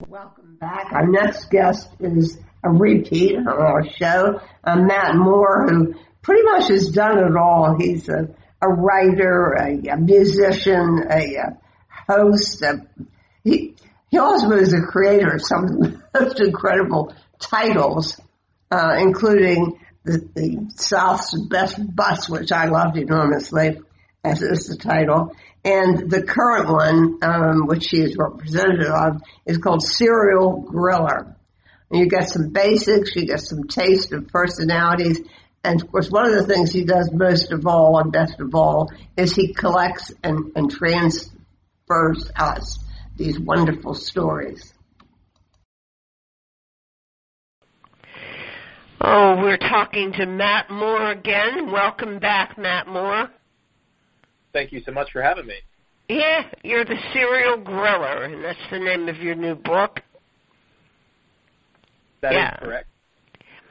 [0.07, 0.91] Welcome back.
[0.91, 5.93] Our next guest is a repeat on our show, uh, Matt Moore, who
[6.25, 7.75] pretty much has done it all.
[7.79, 8.27] He's a,
[8.61, 11.57] a writer, a, a musician, a, a
[12.07, 12.63] host.
[12.63, 12.81] A,
[13.43, 13.75] he,
[14.09, 18.19] he also is a creator of some of the most incredible titles,
[18.71, 23.79] uh, including the, the South's Best Butts, which I loved enormously,
[24.23, 25.31] as is the title.
[25.63, 31.35] And the current one, um, which he is representative of, is called Serial Griller.
[31.91, 35.21] And you get some basics, you get some taste of personalities,
[35.65, 38.53] and of course, one of the things he does most of all and best of
[38.53, 42.79] all is he collects and, and transfers us
[43.17, 44.73] these wonderful stories.
[49.01, 51.71] Oh, we're talking to Matt Moore again.
[51.71, 53.29] Welcome back, Matt Moore.
[54.53, 55.55] Thank you so much for having me.
[56.07, 60.01] Yeah, you're the serial griller, and that's the name of your new book.
[62.21, 62.53] That yeah.
[62.53, 62.87] is correct.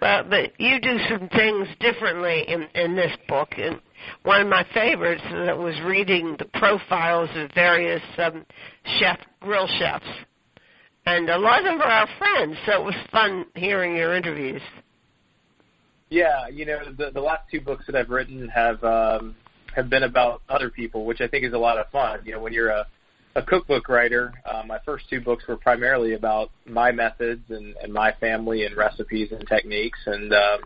[0.05, 3.81] But but you do some things differently in in this book, and
[4.23, 8.45] one of my favorites that was reading the profiles of various um,
[8.99, 10.05] chef grill chefs,
[11.07, 12.55] and a lot of them are our friends.
[12.67, 14.61] So it was fun hearing your interviews.
[16.11, 19.35] Yeah, you know the the last two books that I've written have um,
[19.75, 22.21] have been about other people, which I think is a lot of fun.
[22.27, 22.87] You know, when you're a
[23.37, 24.33] a cookbook writer.
[24.45, 28.77] Uh, my first two books were primarily about my methods and, and my family and
[28.77, 29.99] recipes and techniques.
[30.07, 30.61] And, um,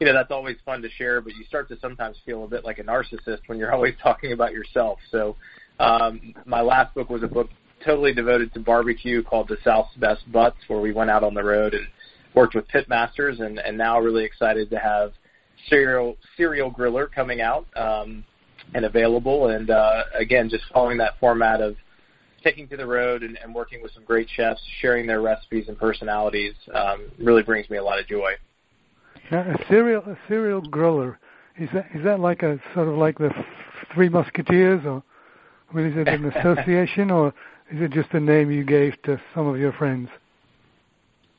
[0.00, 2.64] you know, that's always fun to share, but you start to sometimes feel a bit
[2.64, 4.98] like a narcissist when you're always talking about yourself.
[5.10, 5.36] So
[5.80, 7.48] Um, my last book was a book
[7.84, 11.44] totally devoted to barbecue called The South's Best Butts, where we went out on the
[11.44, 11.86] road and
[12.34, 15.12] worked with pit masters, and, and now really excited to have
[15.68, 18.24] Serial Serial Griller coming out um,
[18.74, 19.48] and available.
[19.48, 21.76] And uh, again, just following that format of
[22.42, 25.78] taking to the road and, and working with some great chefs, sharing their recipes and
[25.78, 28.32] personalities, um, really brings me a lot of joy.
[29.30, 31.16] Now, a serial a serial griller
[31.58, 33.30] is that is that like a sort of like the
[33.94, 35.02] Three Musketeers, or
[35.80, 37.28] is it an association, or
[37.70, 40.08] is it just a name you gave to some of your friends?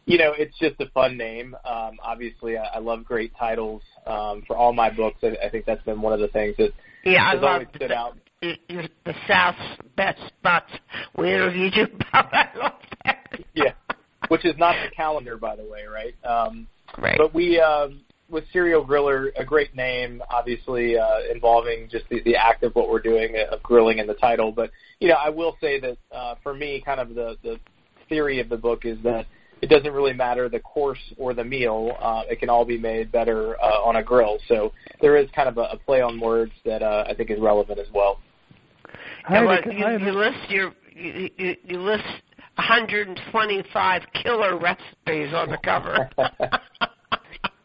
[0.06, 1.56] You know, it's just a fun name.
[1.66, 5.20] Um, obviously, I, I love great titles um, for all my books.
[5.24, 7.76] I, I think that's been one of the things that yeah, has I always love
[7.76, 8.18] stood out.
[8.42, 9.58] The South's
[9.98, 10.72] best Butts.
[11.18, 12.52] We interviewed you about that.
[12.56, 12.74] I love
[13.04, 13.40] that.
[13.54, 13.74] yeah,
[14.30, 16.16] which is not the calendar, by the way, right?
[16.24, 16.66] Um,
[16.98, 17.18] right.
[17.18, 18.00] But we, um,
[18.30, 22.90] with Serial Griller, a great name, obviously uh, involving just the, the act of what
[22.90, 24.54] we're doing of grilling in the title.
[24.54, 24.72] But
[25.02, 27.60] you know, I will say that uh, for me, kind of the the
[28.08, 29.26] theory of the book is that
[29.62, 33.12] it doesn't really matter the course or the meal; uh, it can all be made
[33.12, 34.38] better uh, on a grill.
[34.48, 34.72] So
[35.02, 37.80] there is kind of a, a play on words that uh, I think is relevant
[37.80, 38.20] as well.
[39.30, 42.04] Yeah, well, you, you list your you, you, you list
[42.56, 46.10] 125 killer recipes on the cover.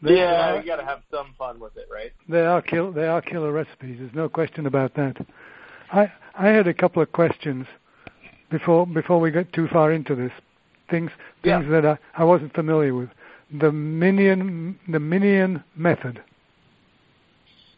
[0.01, 2.11] yeah, you got to have some fun with it, right?
[2.29, 3.97] They are kill they are killer recipes.
[3.99, 5.25] There's no question about that.
[5.91, 7.67] I I had a couple of questions
[8.49, 10.31] before before we get too far into this.
[10.89, 11.11] Things
[11.43, 11.81] things yeah.
[11.81, 13.09] that I, I wasn't familiar with.
[13.59, 16.21] The minion the minion method.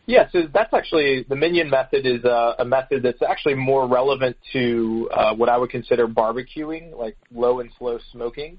[0.07, 4.37] Yeah, so that's actually the minion method is a, a method that's actually more relevant
[4.53, 8.57] to uh, what I would consider barbecuing, like low and slow smoking.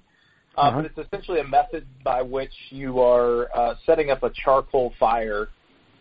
[0.57, 0.77] Uh, uh-huh.
[0.77, 5.49] But it's essentially a method by which you are uh, setting up a charcoal fire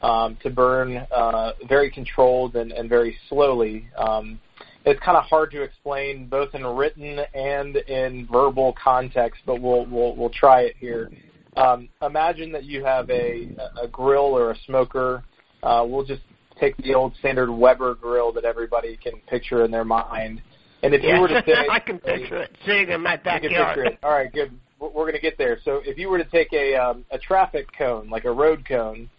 [0.02, 3.88] um, to burn uh, very controlled and, and very slowly.
[3.98, 4.42] Um,
[4.86, 9.86] it's kind of hard to explain both in written and in verbal context, but we'll
[9.86, 11.10] we'll, we'll try it here.
[11.56, 15.24] Um, imagine that you have a, a grill or a smoker.
[15.68, 16.22] Uh, we'll just
[16.60, 20.42] take the old standard Weber grill that everybody can picture in their mind.
[20.82, 21.16] And if yeah.
[21.16, 23.98] you were to take, I can picture it sitting in my backyard.
[24.02, 24.58] All right, good.
[24.80, 25.60] We're going to get there.
[25.66, 29.10] So if you were to take a um, a traffic cone, like a road cone,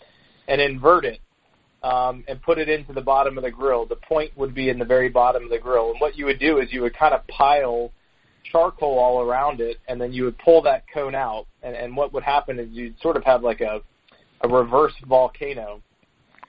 [0.47, 1.21] and invert it
[1.83, 4.79] um, and put it into the bottom of the grill, the point would be in
[4.79, 5.91] the very bottom of the grill.
[5.91, 7.93] And what you would do is you would kind of pile
[8.51, 11.47] charcoal all around it, and then you would pull that cone out.
[11.63, 13.81] And, and what would happen is you'd sort of have like a
[14.41, 15.83] a reverse volcano.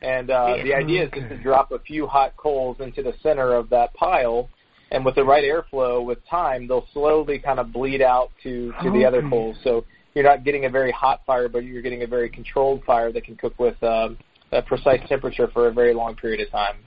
[0.02, 3.54] And uh, the idea is just to drop a few hot coals into the center
[3.54, 4.50] of that pile,
[4.92, 8.92] and with the right airflow, with time, they'll slowly kind of bleed out to to
[8.92, 9.58] the other coals.
[9.64, 13.12] So you're not getting a very hot fire, but you're getting a very controlled fire
[13.12, 14.18] that can cook with um,
[14.52, 16.78] a precise temperature for a very long period of time.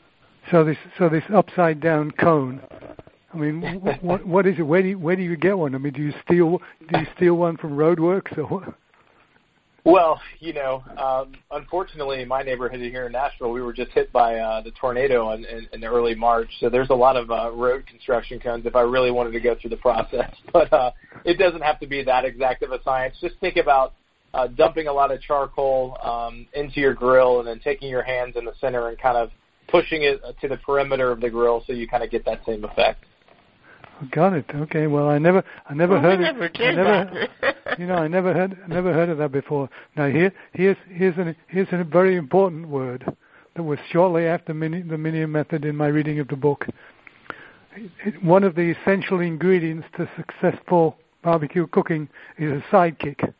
[0.51, 2.61] So this so this upside down cone.
[3.33, 3.63] I mean,
[4.03, 4.63] what what is it?
[4.63, 5.75] Where do you, where do you get one?
[5.75, 8.75] I mean, do you steal do you steal one from Roadworks or what?
[9.85, 14.13] Well, you know, um, unfortunately, in my neighborhood here in Nashville, we were just hit
[14.13, 16.49] by uh, the tornado in, in, in early March.
[16.61, 19.57] So there's a lot of uh, road construction cones if I really wanted to go
[19.61, 20.33] through the process.
[20.53, 20.93] But uh,
[21.25, 23.17] it doesn't have to be that exact of a science.
[23.21, 23.95] Just think about
[24.35, 28.37] uh, dumping a lot of charcoal um, into your grill and then taking your hands
[28.37, 29.31] in the center and kind of
[29.69, 32.65] pushing it to the perimeter of the grill so you kind of get that same
[32.65, 33.05] effect.
[34.11, 34.47] Got it.
[34.55, 34.87] Okay.
[34.87, 36.53] Well, I never, I never well, heard we it.
[36.55, 37.57] Did I never, that.
[37.79, 39.69] you know, I never heard, never heard of that before.
[39.97, 43.05] Now here, here's, here's an, here's a very important word
[43.55, 46.67] that was shortly after mini, the Minion method in my reading of the book.
[47.77, 53.33] It, one of the essential ingredients to successful barbecue cooking is a sidekick.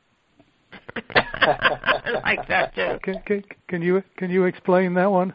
[1.15, 2.99] I like that too.
[3.03, 5.35] Can, can, can you can you explain that one?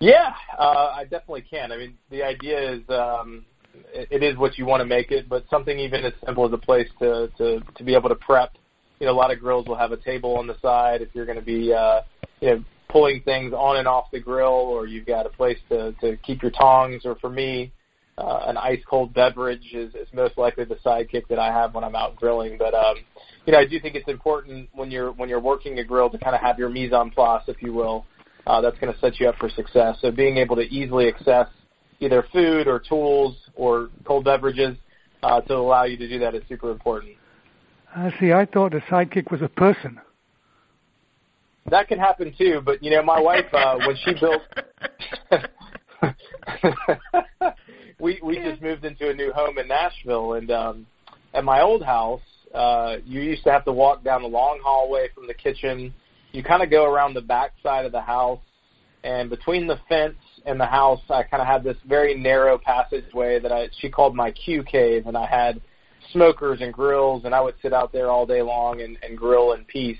[0.00, 1.72] Yeah, uh, I definitely can.
[1.72, 3.44] I mean, the idea is um,
[3.92, 6.58] it, is what you want to make it, but something even as simple as a
[6.58, 8.56] place to to to be able to prep.
[9.00, 11.26] You know, a lot of grills will have a table on the side if you're
[11.26, 12.00] going to be uh,
[12.40, 15.92] you know pulling things on and off the grill, or you've got a place to
[16.00, 17.02] to keep your tongs.
[17.04, 17.72] Or for me,
[18.18, 21.84] uh, an ice cold beverage is, is most likely the sidekick that I have when
[21.84, 22.58] I'm out grilling.
[22.58, 22.96] But um,
[23.46, 26.18] you know, I do think it's important when you're when you're working a grill to
[26.18, 28.04] kind of have your mise en place, if you will.
[28.46, 29.98] Uh, that's going to set you up for success.
[30.00, 31.48] So being able to easily access
[32.00, 34.76] either food or tools or cold beverages
[35.22, 37.12] uh, to allow you to do that is super important.
[37.94, 38.32] I see.
[38.32, 40.00] I thought a sidekick was a person.
[41.70, 44.42] That can happen too, but you know, my wife uh, when she built.
[48.00, 50.86] we we just moved into a new home in Nashville, and um,
[51.34, 52.22] at my old house,
[52.54, 55.92] uh, you used to have to walk down the long hallway from the kitchen.
[56.32, 58.40] You kind of go around the back side of the house,
[59.04, 63.38] and between the fence and the house, I kind of had this very narrow passageway
[63.40, 65.60] that I she called my Q cave, and I had
[66.12, 69.52] smokers and grills, and I would sit out there all day long and, and grill
[69.52, 69.98] in peace.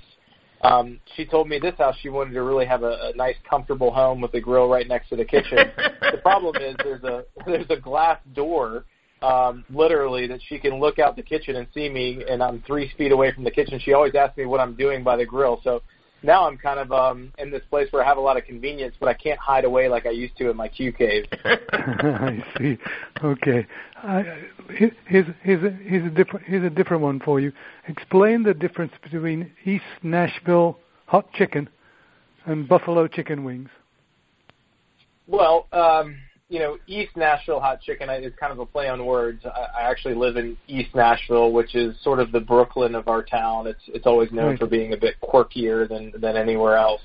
[0.61, 3.91] Um, she told me this house she wanted to really have a, a nice, comfortable
[3.91, 5.57] home with a grill right next to the kitchen.
[5.77, 8.85] the problem is there's a there's a glass door,
[9.21, 12.91] um, literally that she can look out the kitchen and see me, and I'm three
[12.97, 13.79] feet away from the kitchen.
[13.79, 15.81] She always asks me what I'm doing by the grill, so
[16.23, 18.95] now I'm kind of um, in this place where I have a lot of convenience,
[18.99, 21.25] but I can't hide away like I used to in my Q cave.
[21.45, 22.77] I see.
[23.23, 23.67] Okay.
[24.03, 24.23] Uh,
[24.69, 24.91] here's
[25.43, 27.51] here's a, here's a different here's a different one for you.
[27.87, 31.69] Explain the difference between East Nashville hot chicken
[32.45, 33.69] and buffalo chicken wings.
[35.27, 36.17] Well, um,
[36.49, 39.45] you know, East Nashville hot chicken is kind of a play on words.
[39.45, 43.23] I, I actually live in East Nashville, which is sort of the Brooklyn of our
[43.23, 43.67] town.
[43.67, 44.59] It's it's always known right.
[44.59, 47.01] for being a bit quirkier than than anywhere else.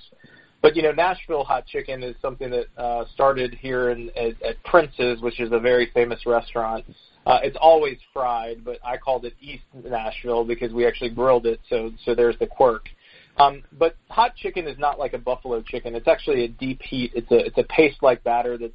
[0.62, 4.64] But you know, Nashville hot chicken is something that uh, started here in, at, at
[4.64, 6.86] Prince's, which is a very famous restaurant.
[7.26, 11.60] Uh, it's always fried, but I called it East Nashville because we actually grilled it.
[11.68, 12.88] So so there's the quirk.
[13.36, 15.94] Um, but hot chicken is not like a buffalo chicken.
[15.94, 17.12] It's actually a deep heat.
[17.14, 18.72] It's a it's a paste like batter that's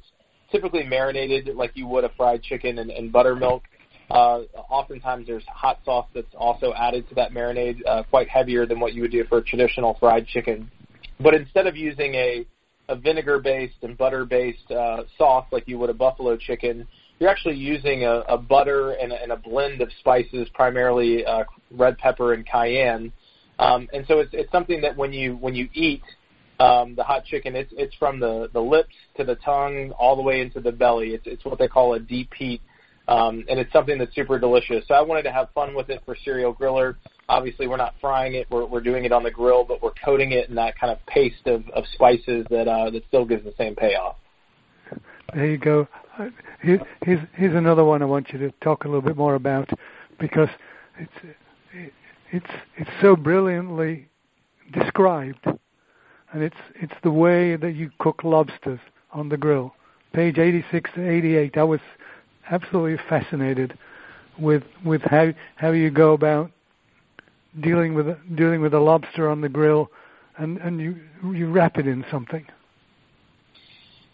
[0.50, 3.62] typically marinated like you would a fried chicken in, in buttermilk.
[4.10, 8.80] Uh, oftentimes there's hot sauce that's also added to that marinade, uh, quite heavier than
[8.80, 10.68] what you would do for a traditional fried chicken.
[11.20, 12.44] But instead of using a,
[12.88, 16.88] a vinegar-based and butter-based uh, sauce like you would a buffalo chicken,
[17.20, 21.44] you're actually using a, a butter and a, and a blend of spices, primarily uh,
[21.70, 23.12] red pepper and cayenne.
[23.60, 26.02] Um, and so it's, it's something that when you when you eat,
[26.60, 30.22] um, the hot chicken, it's it's from the the lips to the tongue all the
[30.22, 31.14] way into the belly.
[31.14, 32.60] It's it's what they call a deep heat,
[33.08, 34.84] um, and it's something that's super delicious.
[34.86, 36.96] So I wanted to have fun with it for Serial Griller.
[37.30, 40.32] Obviously, we're not frying it; we're we're doing it on the grill, but we're coating
[40.32, 43.54] it in that kind of paste of of spices that uh, that still gives the
[43.56, 44.16] same payoff.
[45.34, 45.88] There you go.
[46.62, 49.70] Here, here's here's another one I want you to talk a little bit more about
[50.18, 50.48] because
[50.98, 51.36] it's
[52.32, 54.08] it's it's so brilliantly
[54.72, 55.46] described
[56.32, 58.80] and it's it's the way that you cook lobsters
[59.12, 59.74] on the grill.
[60.12, 61.56] Page 86 to 88.
[61.56, 61.80] I was
[62.50, 63.78] absolutely fascinated
[64.38, 66.50] with with how how you go about
[67.60, 68.06] dealing with
[68.36, 69.90] dealing with a lobster on the grill,
[70.38, 70.96] and and you
[71.32, 72.46] you wrap it in something.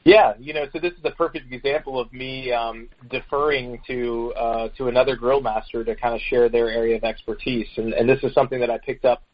[0.05, 4.69] Yeah, you know, so this is a perfect example of me um, deferring to uh,
[4.79, 8.23] to another grill master to kind of share their area of expertise, and, and this
[8.23, 9.25] is something that I picked up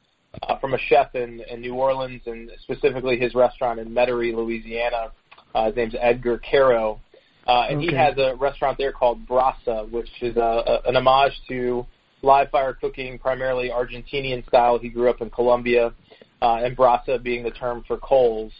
[0.43, 5.13] uh, from a chef in, in New Orleans and specifically his restaurant in Metairie, Louisiana.
[5.55, 7.01] Uh, his name's Edgar Caro.
[7.47, 7.89] Uh, and okay.
[7.89, 11.85] he has a restaurant there called Brasa, which is a, a, an homage to
[12.23, 14.79] live fire cooking, primarily Argentinian style.
[14.79, 15.93] He grew up in Colombia,
[16.41, 18.53] uh, and Brasa being the term for coals.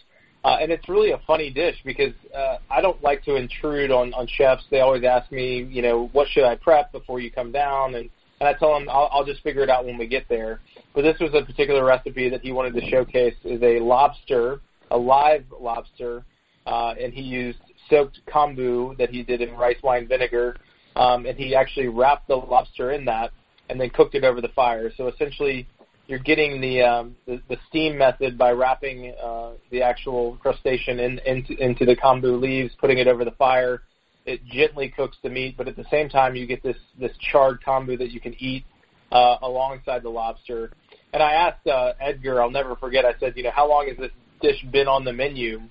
[0.43, 4.13] Uh, and it's really a funny dish because uh, I don't like to intrude on,
[4.13, 4.63] on chefs.
[4.69, 7.95] They always ask me, you know, what should I prep before you come down?
[7.95, 8.09] And
[8.43, 10.59] and I told him I'll, I'll just figure it out when we get there.
[10.93, 14.59] But this was a particular recipe that he wanted to showcase is a lobster,
[14.91, 16.25] a live lobster,
[16.67, 20.57] uh, and he used soaked kombu that he did in rice wine vinegar,
[20.97, 23.31] um, and he actually wrapped the lobster in that
[23.69, 24.91] and then cooked it over the fire.
[24.97, 25.65] So essentially,
[26.07, 31.19] you're getting the um, the, the steam method by wrapping uh, the actual crustacean in,
[31.19, 33.83] into, into the kombu leaves, putting it over the fire,
[34.25, 37.59] it gently cooks the meat, but at the same time you get this this charred
[37.65, 38.65] kombu that you can eat
[39.11, 40.71] uh, alongside the lobster.
[41.13, 43.05] And I asked uh, Edgar, I'll never forget.
[43.05, 44.11] I said, you know, how long has this
[44.41, 45.61] dish been on the menu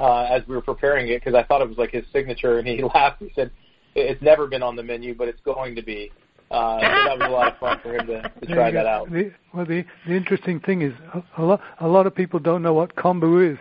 [0.00, 1.22] uh, as we were preparing it?
[1.22, 3.20] Because I thought it was like his signature, and he laughed.
[3.20, 3.52] He said,
[3.94, 6.10] it's never been on the menu, but it's going to be.
[6.50, 9.10] Uh, so that was a lot of fun for him to, to try that out.
[9.10, 12.62] The, well, the the interesting thing is a, a lot a lot of people don't
[12.62, 13.58] know what kombu is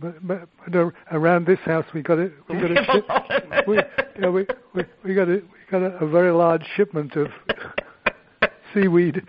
[0.00, 2.32] but, but, but around this house we got it.
[2.48, 3.76] We got a ship, we,
[4.20, 7.28] yeah, we, we we got a we got a, a very large shipment of
[8.74, 9.22] seaweed.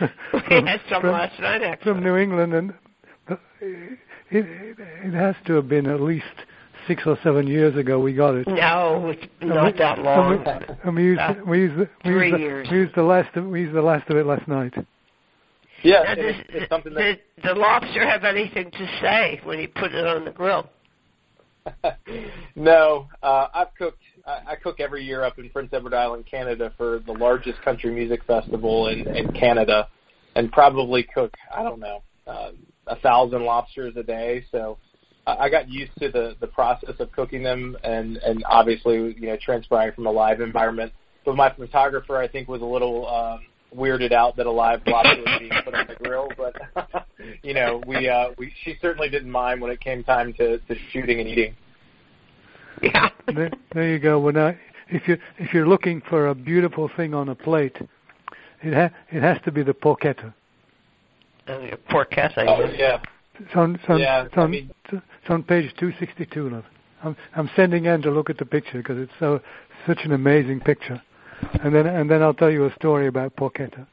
[0.00, 1.92] we had some from, last night actually.
[1.92, 2.74] from New England, and
[3.28, 3.98] it,
[4.30, 6.24] it it has to have been at least
[6.86, 8.46] six or seven years ago we got it.
[8.46, 10.44] No, it's not we, that long.
[10.44, 12.70] And we, and we used uh, we used the, we used the.
[12.70, 14.74] We used the last of we used the last of it last night.
[15.82, 17.00] Yeah, now, does, it's something that...
[17.00, 20.68] Did the lobster have anything to say when he put it on the grill?
[22.56, 24.02] no, uh, I've cooked.
[24.26, 27.92] I, I cook every year up in Prince Edward Island, Canada, for the largest country
[27.92, 29.88] music festival in, in Canada,
[30.36, 31.34] and probably cook.
[31.54, 32.52] I don't know uh,
[32.86, 34.44] a thousand lobsters a day.
[34.50, 34.78] So
[35.26, 39.36] I got used to the the process of cooking them, and and obviously you know
[39.42, 40.92] transpiring from a live environment.
[41.24, 43.06] But my photographer, I think, was a little.
[43.08, 43.40] Um,
[43.74, 47.06] weirded out that a live lobster was being put on the grill, but
[47.42, 50.74] you know, we uh, we she certainly didn't mind when it came time to, to
[50.92, 51.54] shooting and eating.
[52.82, 53.10] Yeah.
[53.26, 54.18] there, there you go.
[54.18, 54.58] When I,
[54.88, 57.76] if you if you're looking for a beautiful thing on a plate,
[58.62, 60.32] it ha- it has to be the porchetta.
[61.46, 62.44] Uh, porchetta.
[62.46, 63.00] Oh yeah.
[63.38, 66.50] It's on, it's on, yeah, it's on, I mean, it's on page 262.
[66.50, 66.64] Love.
[67.02, 69.40] I'm I'm sending Ann to look at the picture because it's so
[69.86, 71.02] such an amazing picture,
[71.62, 73.86] and then and then I'll tell you a story about porchetta.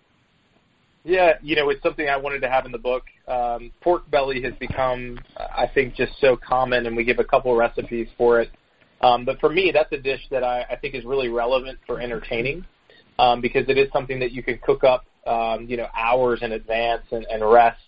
[1.04, 3.06] Yeah, you know, it's something I wanted to have in the book.
[3.30, 7.56] Um, pork belly has become, I think, just so common, and we give a couple
[7.56, 8.52] recipes for it.
[9.00, 12.02] Um, but for me, that's a dish that I, I think is really relevant for
[12.02, 12.66] entertaining
[13.20, 16.52] um, because it is something that you can cook up, um, you know, hours in
[16.52, 17.80] advance and, and rest.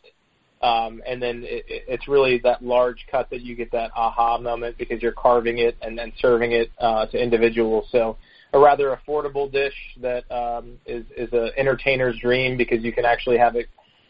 [0.62, 4.78] Um, and then it, it's really that large cut that you get that aha moment
[4.78, 7.88] because you're carving it and then serving it uh, to individuals.
[7.91, 8.18] So
[8.54, 13.38] a rather affordable dish that um, is is an entertainer's dream because you can actually
[13.38, 13.68] have it,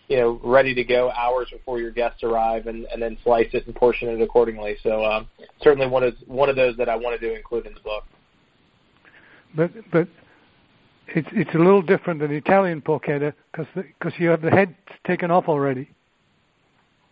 [0.07, 3.65] you know, ready to go hours before your guests arrive, and, and then slice it
[3.67, 4.77] and portion it accordingly.
[4.81, 5.27] So um,
[5.61, 8.03] certainly one of one of those that I wanted to include in the book.
[9.55, 10.07] But but
[11.07, 14.75] it's it's a little different than Italian porchetta because because you have the head
[15.05, 15.89] taken off already.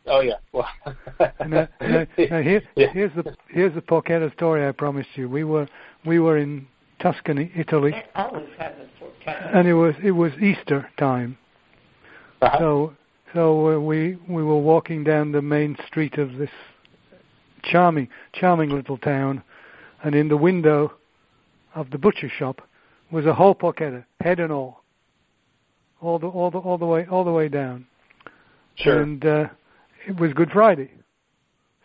[0.06, 0.36] Oh yeah.
[0.54, 0.68] Well.
[1.46, 2.94] now, now, now here, yeah.
[2.94, 5.28] here's the here's the porchetta story I promised you.
[5.28, 5.68] We were
[6.06, 6.68] we were in
[7.00, 11.38] Tuscany, Italy, and it was it was Easter time.
[12.42, 12.58] Uh-huh.
[12.60, 12.94] So
[13.34, 16.50] so uh, we we were walking down the main street of this
[17.64, 19.44] charming charming little town,
[20.04, 20.94] and in the window
[21.76, 22.62] of the butcher shop
[23.12, 24.84] was a whole porchetta, head and all,
[26.02, 27.86] all the all the all the way all the way down.
[28.76, 29.02] Sure.
[29.02, 29.48] And uh,
[30.08, 30.92] it was Good Friday,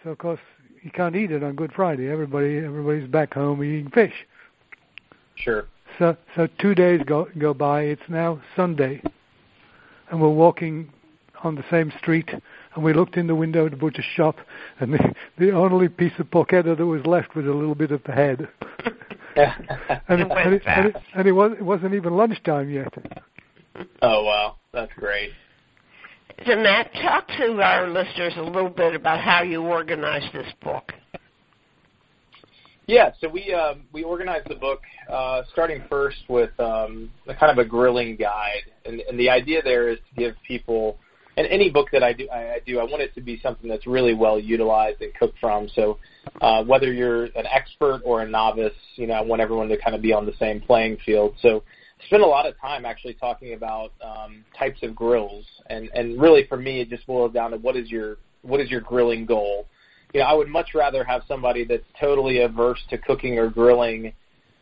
[0.02, 0.40] so of course
[0.82, 2.08] you can't eat it on Good Friday.
[2.08, 4.14] Everybody everybody's back home eating fish.
[5.36, 5.66] Sure.
[5.98, 7.82] So so two days go go by.
[7.82, 9.02] It's now Sunday,
[10.10, 10.90] and we're walking
[11.44, 12.30] on the same street,
[12.74, 14.36] and we looked in the window of the butcher's shop,
[14.80, 18.02] and the, the only piece of porchetta that was left was a little bit of
[18.04, 18.48] the head.
[19.36, 22.92] and, it, and, it, and, it, and it, was, it wasn't even lunchtime yet.
[24.02, 25.32] Oh wow, that's great.
[26.46, 30.92] So Matt, talk to our listeners a little bit about how you organized this book.
[32.86, 37.56] Yeah, so we um, we organized the book uh, starting first with um, a kind
[37.56, 40.98] of a grilling guide, and, and the idea there is to give people,
[41.36, 43.70] and any book that I do, I, I do, I want it to be something
[43.70, 45.68] that's really well utilized and cooked from.
[45.76, 45.98] So
[46.40, 49.94] uh, whether you're an expert or a novice, you know, I want everyone to kind
[49.94, 51.36] of be on the same playing field.
[51.40, 51.62] So
[52.06, 56.48] spend a lot of time actually talking about um, types of grills, and and really
[56.48, 59.68] for me, it just boils down to what is your what is your grilling goal
[60.12, 64.12] you know, I would much rather have somebody that's totally averse to cooking or grilling.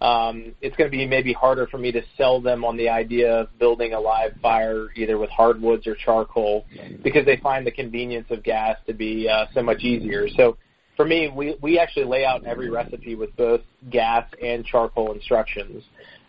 [0.01, 3.41] Um, it's going to be maybe harder for me to sell them on the idea
[3.41, 6.65] of building a live fire either with hardwoods or charcoal
[7.03, 10.27] because they find the convenience of gas to be uh, so much easier.
[10.37, 10.57] So
[10.97, 15.83] for me, we, we actually lay out every recipe with both gas and charcoal instructions.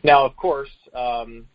[0.04, 1.46] Now, of course, um,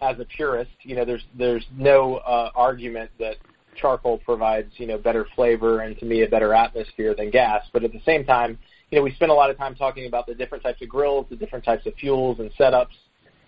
[0.00, 3.36] as a purist, you know, there's there's no uh, argument that
[3.76, 7.62] charcoal provides, you know, better flavor and to me a better atmosphere than gas.
[7.72, 8.58] But at the same time,
[8.90, 11.26] you know, we spend a lot of time talking about the different types of grills,
[11.28, 12.94] the different types of fuels and setups,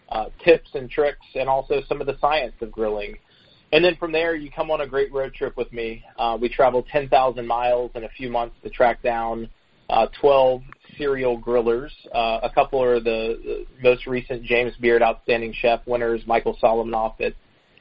[0.09, 3.17] uh, tips and tricks, and also some of the science of grilling.
[3.73, 6.03] And then from there, you come on a great road trip with me.
[6.19, 9.49] Uh, we traveled 10,000 miles in a few months to track down
[9.91, 10.63] uh, 12
[10.97, 11.91] serial grillers.
[12.15, 17.21] Uh, a couple are the, the most recent James Beard Outstanding Chef winners, Michael Solomonov
[17.21, 17.35] at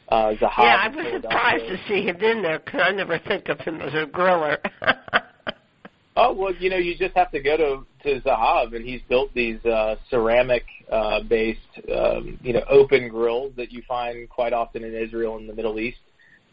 [0.09, 0.63] uh, Zahav.
[0.63, 3.81] Yeah, I was surprised to see him in there because I never think of him
[3.81, 4.57] as a griller.
[6.15, 9.33] oh well, you know, you just have to go to to Zahav, and he's built
[9.33, 11.59] these uh, ceramic uh, based,
[11.93, 15.79] um, you know, open grills that you find quite often in Israel and the Middle
[15.79, 15.97] East,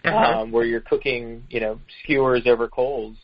[0.05, 0.41] uh-huh.
[0.41, 3.17] um, where you're cooking, you know, skewers over coals.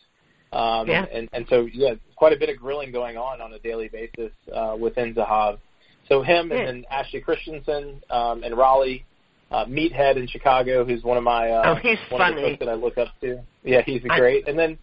[0.53, 1.05] Um, yeah.
[1.11, 4.31] and, and so, yeah, quite a bit of grilling going on on a daily basis
[4.53, 5.59] uh, within Zahav.
[6.09, 6.57] So him yeah.
[6.57, 9.05] and then Ashley Christensen um, and Raleigh
[9.51, 12.35] uh, Meathead in Chicago, who's one of my uh, oh, he's one funny.
[12.35, 13.43] of the folks that I look up to.
[13.63, 14.47] Yeah, he's great.
[14.47, 14.77] And then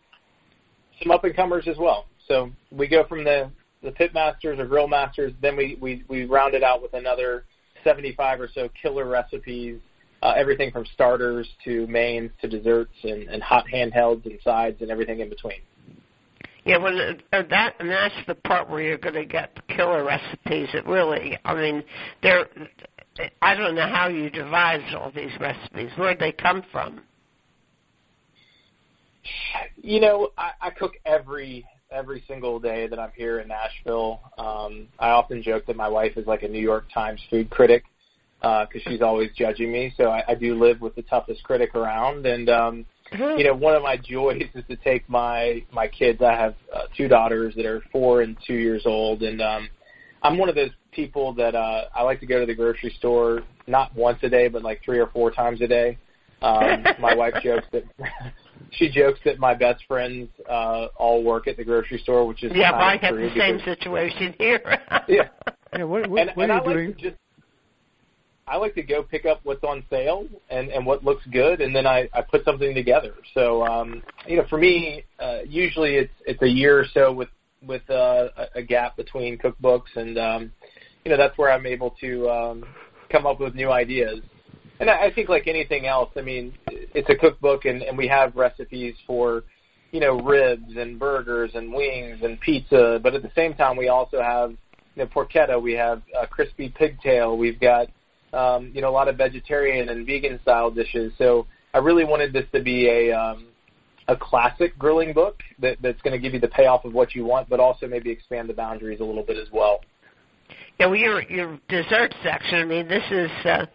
[1.02, 2.06] some up and comers as well.
[2.26, 3.50] So we go from the
[3.82, 7.44] the pit masters or grill masters, then we we we round it out with another
[7.84, 9.80] 75 or so killer recipes.
[10.20, 14.90] Uh, everything from starters to mains to desserts and, and hot handhelds and sides and
[14.90, 15.60] everything in between.
[16.64, 20.02] Yeah, well, uh, that and that's the part where you're going to get the killer
[20.04, 20.70] recipes.
[20.74, 21.84] It really, I mean,
[22.20, 22.48] they're
[23.42, 25.90] I don't know how you devised all these recipes.
[25.96, 27.00] Where'd they come from?
[29.76, 34.20] You know, I, I cook every every single day that I'm here in Nashville.
[34.36, 37.84] Um, I often joke that my wife is like a New York Times food critic.
[38.40, 39.92] because uh, she's always judging me.
[39.96, 43.74] So I, I do live with the toughest critic around, and um, you know, one
[43.74, 46.20] of my joys is to take my my kids.
[46.22, 49.68] I have uh, two daughters that are four and two years old, and um,
[50.22, 53.42] I'm one of those people that uh, I like to go to the grocery store
[53.66, 55.98] not once a day, but like three or four times a day.
[56.42, 57.84] Um, my wife jokes that
[58.72, 62.52] she jokes that my best friends uh, all work at the grocery store, which is
[62.54, 62.72] yeah.
[62.72, 64.60] I have the same situation here.
[65.08, 65.28] yeah.
[65.76, 65.84] Yeah.
[65.84, 66.86] What, what, and, what and are you I doing?
[66.88, 67.16] Like just,
[68.46, 71.76] I like to go pick up what's on sale and and what looks good, and
[71.76, 73.14] then I I put something together.
[73.34, 77.28] So um, you know, for me, uh, usually it's it's a year or so with
[77.66, 80.52] with uh, a, gap between cookbooks, and um,
[81.04, 82.64] you know that's where I'm able to um,
[83.10, 84.20] come up with new ideas.
[84.80, 88.36] And I, think like anything else, I mean, it's a cookbook, and, and we have
[88.36, 89.42] recipes for
[89.90, 93.88] you know ribs and burgers and wings and pizza, but at the same time, we
[93.88, 94.58] also have you
[94.96, 97.88] know porchetta, we have uh, crispy pigtail, we've got
[98.32, 101.12] um, you know, a lot of vegetarian and vegan style dishes.
[101.18, 103.46] So I really wanted this to be a um,
[104.08, 107.24] a classic grilling book that, that's going to give you the payoff of what you
[107.24, 109.80] want, but also maybe expand the boundaries a little bit as well.
[110.80, 112.60] Yeah, well, your your dessert section.
[112.60, 113.66] I mean, this is uh,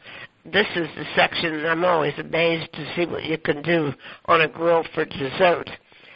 [0.46, 3.94] this is the section I'm always amazed to see what you can do
[4.26, 5.70] on a grill for dessert.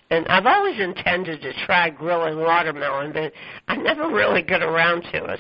[0.10, 3.34] And I've always intended to try grilling watermelon, but
[3.68, 5.40] I never really get around to it.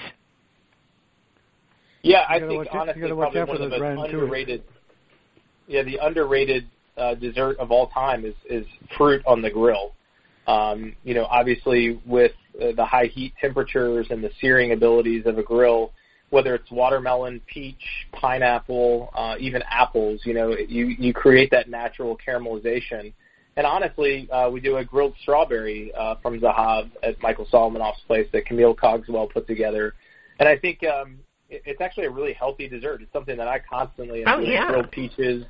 [2.03, 4.63] Yeah, I think honestly probably one of the most underrated.
[5.67, 6.67] Yeah, the underrated
[6.97, 8.65] uh, dessert of all time is is
[8.97, 9.93] fruit on the grill.
[10.47, 12.31] Um, you know, obviously with
[12.61, 15.91] uh, the high heat temperatures and the searing abilities of a grill,
[16.29, 17.83] whether it's watermelon, peach,
[18.13, 23.13] pineapple, uh, even apples, you know, you you create that natural caramelization.
[23.57, 28.27] And honestly, uh, we do a grilled strawberry uh, from Zahav at Michael Solomonov's place
[28.31, 29.95] that Camille Cogswell put together.
[30.39, 31.17] And I think um,
[31.49, 33.01] it's actually a really healthy dessert.
[33.01, 34.31] It's something that I constantly enjoy.
[34.31, 34.67] Oh, yeah.
[34.67, 35.45] Grilled peaches,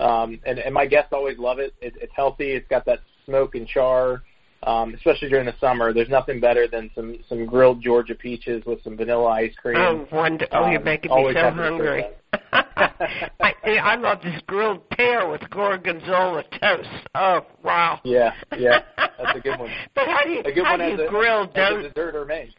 [0.00, 1.74] um, and and my guests always love it.
[1.80, 1.94] it.
[2.00, 2.52] It's healthy.
[2.52, 4.22] It's got that smoke and char,
[4.62, 5.92] um, especially during the summer.
[5.92, 9.76] There's nothing better than some some grilled Georgia peaches with some vanilla ice cream.
[9.78, 12.04] Oh, wonder, oh, you're um, making me so hungry.
[12.52, 16.88] I, I love this grilled pear with gorgonzola toast.
[17.14, 18.00] Oh, wow.
[18.04, 19.70] Yeah, yeah, that's a good one.
[19.94, 21.88] but how do you, a good how one do you as grill a, as a
[21.88, 22.52] dessert or main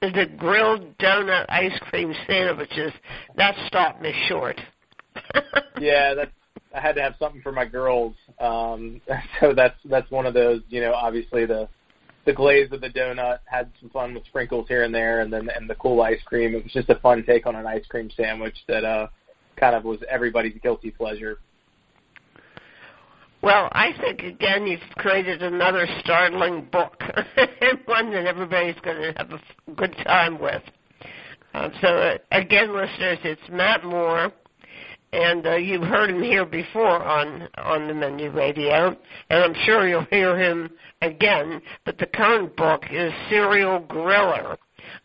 [0.00, 2.92] the grilled donut ice cream sandwiches
[3.36, 4.60] that stopped me short.
[5.80, 6.30] yeah, that's
[6.74, 8.14] I had to have something for my girls.
[8.38, 9.00] Um
[9.40, 11.68] so that's that's one of those, you know, obviously the
[12.24, 15.48] the glaze of the donut had some fun with sprinkles here and there and then
[15.48, 16.54] and the cool ice cream.
[16.54, 19.08] It was just a fun take on an ice cream sandwich that uh
[19.56, 21.38] kind of was everybody's guilty pleasure.
[23.40, 29.14] Well, I think again you've created another startling book, and one that everybody's going to
[29.16, 30.62] have a good time with.
[31.54, 34.32] Um, so uh, again, listeners, it's Matt Moore,
[35.12, 38.96] and uh, you've heard him here before on on the Menu Radio,
[39.30, 40.70] and I'm sure you'll hear him
[41.02, 41.60] again.
[41.84, 44.56] But the current book is Serial Griller.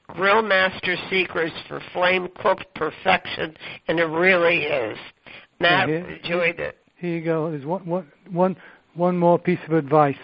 [0.07, 3.55] Grill Master Secrets for Flame Cooked Perfection,
[3.87, 4.97] and it really is.
[5.59, 7.51] Matt yeah, enjoyed it here you go.
[7.51, 8.55] There's one, one, one,
[8.95, 10.15] one more piece of advice.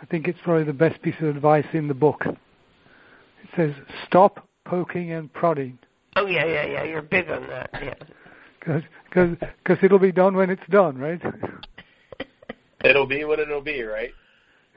[0.00, 2.22] I think it's probably the best piece of advice in the book.
[2.24, 3.72] It says,
[4.06, 5.76] stop poking and prodding.
[6.14, 6.84] Oh, yeah, yeah, yeah.
[6.84, 7.94] You're big on that, yeah.
[8.64, 11.20] Because cause, it'll be done when it's done, right?
[12.84, 14.10] it'll be what it'll be, right?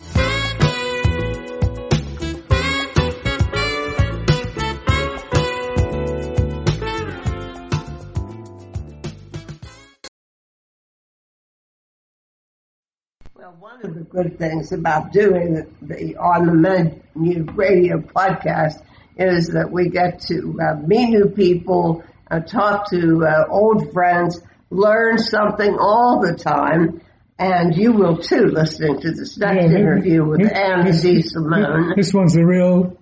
[13.35, 18.83] Well, one of the good things about doing the On the Menu radio podcast
[19.17, 24.41] is that we get to uh, meet new people, uh, talk to uh, old friends,
[24.71, 27.01] learn something all the time.
[27.39, 31.97] And you will too, listening to this next yeah, interview with Anna DeSimone.
[31.97, 32.99] This one's a real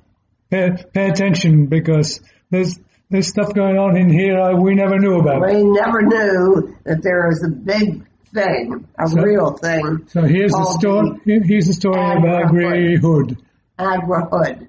[0.49, 2.79] pay, pay attention because there's
[3.11, 5.41] there's stuff going on in here we never knew about.
[5.41, 10.07] We never knew that there is a big thing, a so, real thing.
[10.09, 11.21] So here's the story.
[11.25, 13.39] Here's the story about Gray Hood.
[13.79, 14.69] Agrihood.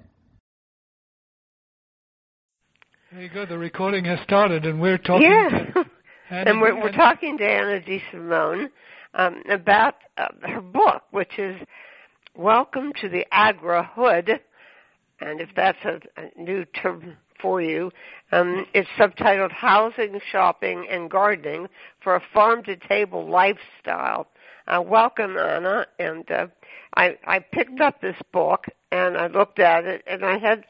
[3.20, 3.44] There you go.
[3.44, 5.30] The recording has started, and we're talking.
[5.30, 5.84] Yeah,
[6.30, 8.70] and we're we're talking to Anna DeSimone
[9.12, 11.60] um, about uh, her book, which is
[12.34, 14.40] "Welcome to the Agrihood,"
[15.20, 17.92] and if that's a, a new term for you,
[18.32, 21.68] um, it's subtitled "Housing, Shopping, and Gardening
[22.02, 24.28] for a Farm to Table Lifestyle."
[24.66, 26.46] Uh, welcome, Anna, and uh,
[26.96, 30.64] I I picked up this book and I looked at it, and I had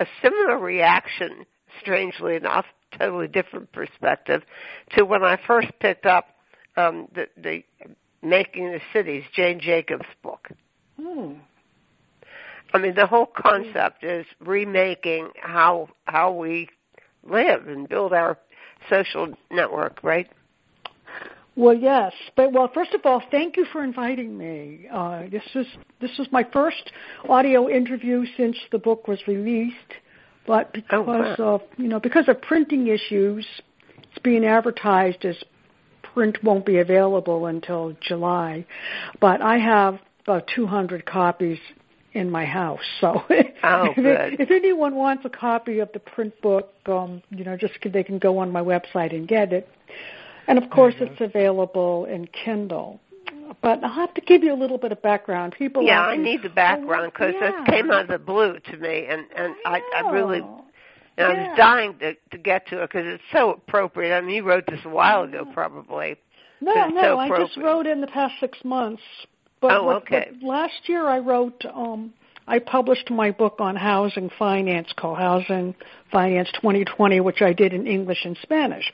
[0.00, 1.46] a similar reaction
[1.80, 2.66] strangely enough,
[2.98, 4.42] totally different perspective,
[4.96, 6.26] to when I first picked up
[6.76, 7.62] um, the, the
[8.22, 10.48] Making the Cities, Jane Jacobs' book.
[11.00, 11.34] Hmm.
[12.72, 16.68] I mean, the whole concept is remaking how how we
[17.22, 18.38] live and build our
[18.90, 20.28] social network, right?
[21.56, 24.88] Well, yes, but well, first of all, thank you for inviting me.
[24.92, 25.66] Uh, this is
[26.00, 26.90] this is my first
[27.28, 29.76] audio interview since the book was released,
[30.46, 33.46] but because oh, of you know because of printing issues,
[33.96, 35.36] it's being advertised as
[36.02, 38.64] print won't be available until July.
[39.20, 41.58] But I have about 200 copies
[42.12, 46.72] in my house, so oh, if, if anyone wants a copy of the print book,
[46.86, 49.68] um, you know, just they can go on my website and get it.
[50.46, 51.04] And of course, mm-hmm.
[51.04, 53.00] it's available in Kindle
[53.62, 55.54] but I'll have to give you a little bit of background.
[55.56, 57.62] People, yeah, I need the background because yeah.
[57.62, 60.38] it came out of the blue to me, and and I, I, I really,
[61.18, 61.24] yeah.
[61.24, 64.16] I was dying to to get to it because it's so appropriate.
[64.16, 66.16] I mean, you wrote this a while ago, probably.
[66.60, 69.02] No, no, so I just wrote in the past six months.
[69.60, 70.30] But, oh, okay.
[70.40, 71.64] But last year I wrote.
[71.72, 72.12] um
[72.46, 75.74] I published my book on housing finance called Housing
[76.12, 78.92] Finance 2020, which I did in English and Spanish.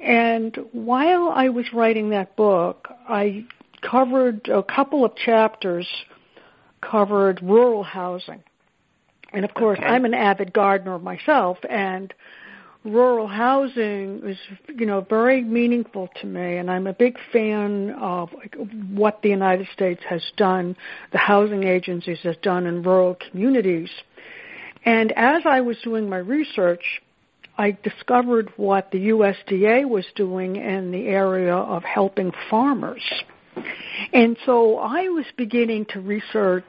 [0.00, 3.44] And while I was writing that book, I
[3.82, 5.86] covered a couple of chapters
[6.80, 8.42] covered rural housing.
[9.32, 9.88] And of course, okay.
[9.88, 12.14] I'm an avid gardener myself, and
[12.84, 14.38] rural housing is,
[14.74, 16.56] you know, very meaningful to me.
[16.56, 18.30] And I'm a big fan of
[18.90, 20.76] what the United States has done,
[21.12, 23.90] the housing agencies has done in rural communities.
[24.84, 27.02] And as I was doing my research,
[27.58, 33.02] I discovered what the USDA was doing in the area of helping farmers.
[34.12, 36.64] And so I was beginning to research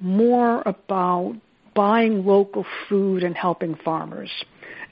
[0.00, 1.36] more about
[1.74, 4.30] buying local food and helping farmers.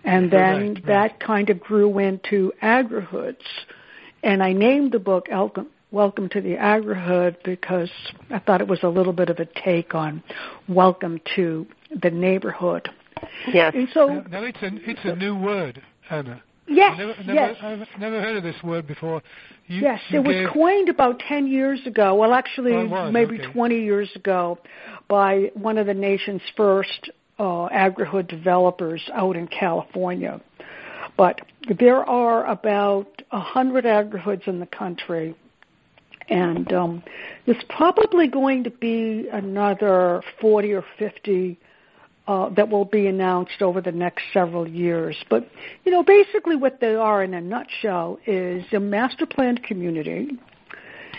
[0.04, 0.86] And then right, right.
[0.86, 3.44] that kind of grew into agrihoods.
[4.22, 5.26] And I named the book
[5.92, 7.90] Welcome to the Agrihood because
[8.30, 10.22] I thought it was a little bit of a take on
[10.68, 11.66] Welcome to
[12.02, 12.88] the Neighborhood.
[13.52, 13.72] Yes.
[13.74, 16.42] And so now, now it's a it's a new word, Anna.
[16.68, 17.56] Yes, never, never, yes.
[17.62, 19.22] I've never heard of this word before.
[19.66, 20.44] You, yes, you it gave...
[20.44, 22.14] was coined about 10 years ago.
[22.14, 23.52] Well, actually, oh, was, maybe okay.
[23.52, 24.58] 20 years ago
[25.08, 30.40] by one of the nation's first uh, agri-hood developers out in California.
[31.16, 31.40] But
[31.78, 35.36] there are about 100 agri-hoods in the country.
[36.28, 37.02] And um,
[37.46, 41.58] there's probably going to be another 40 or 50
[42.28, 45.16] uh, that will be announced over the next several years.
[45.30, 45.48] But,
[45.84, 50.30] you know, basically what they are in a nutshell is a master planned community.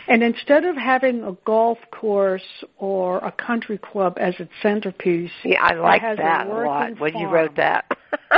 [0.09, 5.61] And instead of having a golf course or a country club as its centerpiece, yeah,
[5.61, 7.21] I like that a, a lot when farm.
[7.21, 7.85] you wrote that.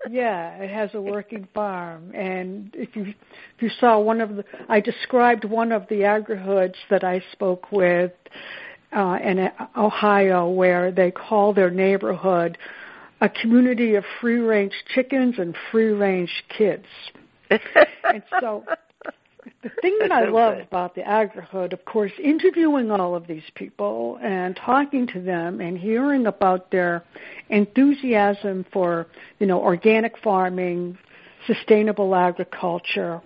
[0.10, 4.44] yeah, it has a working farm, and if you if you saw one of the,
[4.68, 8.12] I described one of the agrihoods that I spoke with
[8.92, 12.58] uh, in Ohio where they call their neighborhood
[13.20, 16.86] a community of free range chickens and free range kids.
[17.50, 18.64] and so
[19.62, 24.18] the thing that I love about the agrihood, of course, interviewing all of these people
[24.22, 27.04] and talking to them and hearing about their
[27.48, 29.06] enthusiasm for,
[29.38, 30.98] you know, organic farming,
[31.46, 33.20] sustainable agriculture,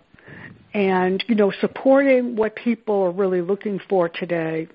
[0.73, 4.69] and, you know, supporting what people are really looking for today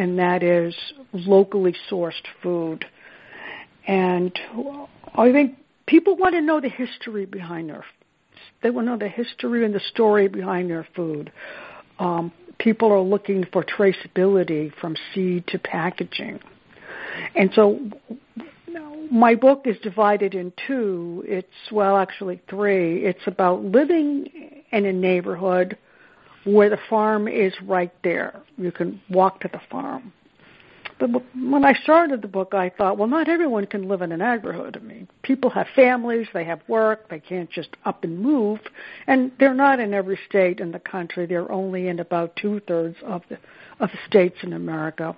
[0.00, 0.74] and that is
[1.12, 2.86] locally sourced food.
[3.86, 4.32] And
[5.14, 7.84] I think people want to know the history behind their
[8.62, 11.32] they want to know the history and the story behind their food.
[11.98, 16.40] Um, people are looking for traceability from seed to packaging.
[17.34, 17.78] And so
[19.10, 21.24] my book is divided in two.
[21.26, 23.04] It's, well, actually three.
[23.04, 25.76] It's about living in a neighborhood
[26.44, 28.40] where the farm is right there.
[28.56, 30.12] You can walk to the farm.
[30.98, 34.20] But when I started the book, I thought, well, not everyone can live in an
[34.20, 34.76] agrihood.
[34.76, 38.60] I mean, people have families, they have work, they can't just up and move,
[39.06, 41.24] and they're not in every state in the country.
[41.24, 43.38] They're only in about two thirds of the
[43.80, 45.16] of the states in America.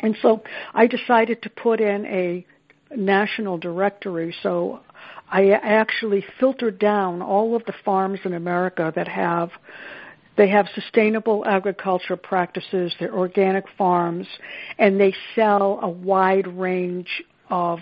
[0.00, 0.42] And so
[0.74, 2.46] I decided to put in a
[2.94, 4.34] national directory.
[4.42, 4.80] So
[5.30, 9.50] I actually filtered down all of the farms in America that have
[10.38, 14.26] they have sustainable agriculture practices, they're organic farms,
[14.78, 17.80] and they sell a wide range of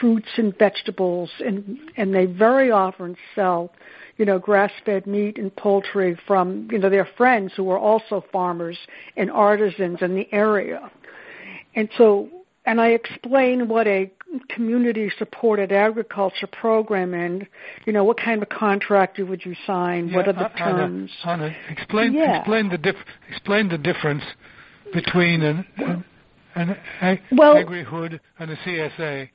[0.00, 3.72] fruits and vegetables and and they very often sell
[4.16, 8.24] you know grass fed meat and poultry from you know their friends who are also
[8.32, 8.78] farmers
[9.16, 10.90] and artisans in the area.
[11.74, 12.28] And so
[12.64, 14.10] and I explain what a
[14.50, 17.46] community supported agriculture program and
[17.86, 21.54] you know what kind of contract would you sign yeah, what are the terms Anna,
[21.70, 22.40] explain yeah.
[22.40, 22.96] explain the dif-
[23.30, 24.22] explain the difference
[24.92, 26.04] between an, an
[26.54, 29.28] an ag- well, agri-hood and a CSA?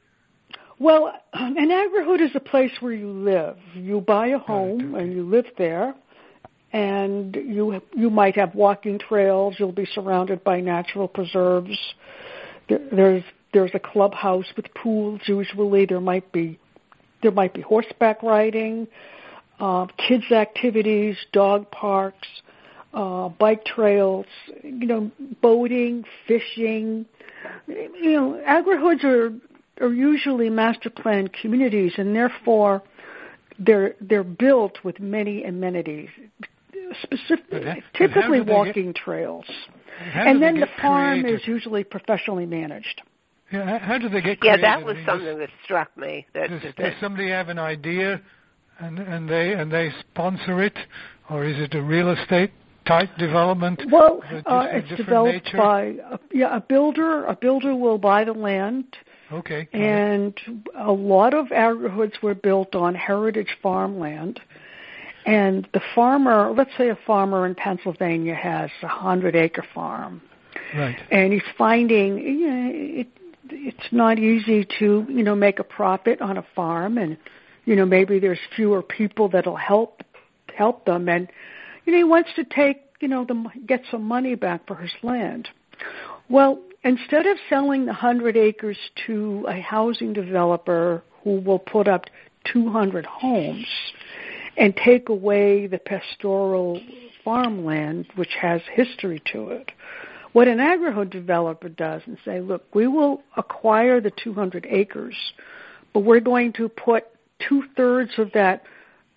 [0.80, 3.58] Well, an agri-hood is a place where you live.
[3.74, 5.96] You buy a home and you live there,
[6.72, 9.56] and you you might have walking trails.
[9.58, 11.78] You'll be surrounded by natural preserves.
[12.68, 13.24] There's
[13.54, 15.22] there's a clubhouse with pools.
[15.26, 16.60] Usually, there might be
[17.22, 18.88] there might be horseback riding,
[19.60, 22.28] uh, kids activities, dog parks
[22.94, 24.26] uh, bike trails,
[24.64, 27.06] you know, boating, fishing.
[27.68, 29.34] You know, agri-hoods are
[29.82, 32.84] are usually master planned communities, and therefore
[33.60, 36.10] they're they're built with many amenities,
[37.02, 39.46] specific, typically walking get, trails.
[40.14, 41.42] And then the farm creative?
[41.42, 43.02] is usually professionally managed.
[43.54, 46.26] Yeah, how do they get Yeah, that was something does, that struck me.
[46.34, 48.20] That, does, that, does somebody have an idea,
[48.80, 50.76] and and they and they sponsor it,
[51.30, 52.52] or is it a real estate
[52.88, 53.80] type development?
[53.92, 55.58] Well, uh, it's developed nature?
[55.58, 57.26] by a, yeah a builder.
[57.26, 58.86] A builder will buy the land,
[59.32, 59.68] Okay.
[59.72, 60.34] and
[60.76, 64.42] a lot of agri-hoods were built on heritage farmland.
[65.28, 70.22] And the farmer, let's say a farmer in Pennsylvania has a hundred acre farm,
[70.76, 70.98] right.
[71.12, 73.08] and he's finding you know, it,
[73.54, 77.18] it's not easy to you know make a profit on a farm, and
[77.66, 80.04] you know maybe there's fewer people that'll help
[80.56, 81.30] help them, and
[81.86, 84.92] you know he wants to take you know the get some money back for his
[85.02, 85.48] land.
[86.30, 88.78] Well, instead of selling the hundred acres
[89.08, 92.06] to a housing developer who will put up
[92.52, 93.66] 200 homes
[94.58, 96.80] and take away the pastoral
[97.24, 99.72] farmland which has history to it.
[100.34, 105.16] What an agri developer does and say, look, we will acquire the 200 acres,
[105.94, 107.06] but we're going to put
[107.48, 108.64] two thirds of that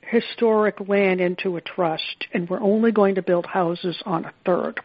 [0.03, 4.79] historic land into a trust, and we're only going to build houses on a third.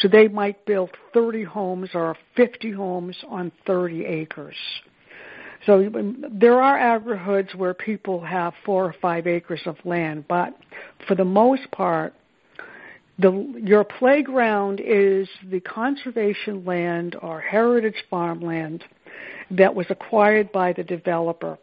[0.00, 4.54] So they might build 30 homes or 50 homes on 30 acres.
[5.66, 5.90] So
[6.32, 10.56] there are agri-hoods where people have four or five acres of land, but
[11.06, 12.14] for the most part,
[13.18, 18.84] the, your playground is the conservation land or heritage farmland
[19.50, 21.58] that was acquired by the developer.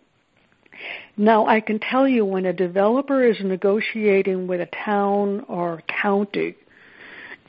[1.15, 6.55] Now, I can tell you when a developer is negotiating with a town or county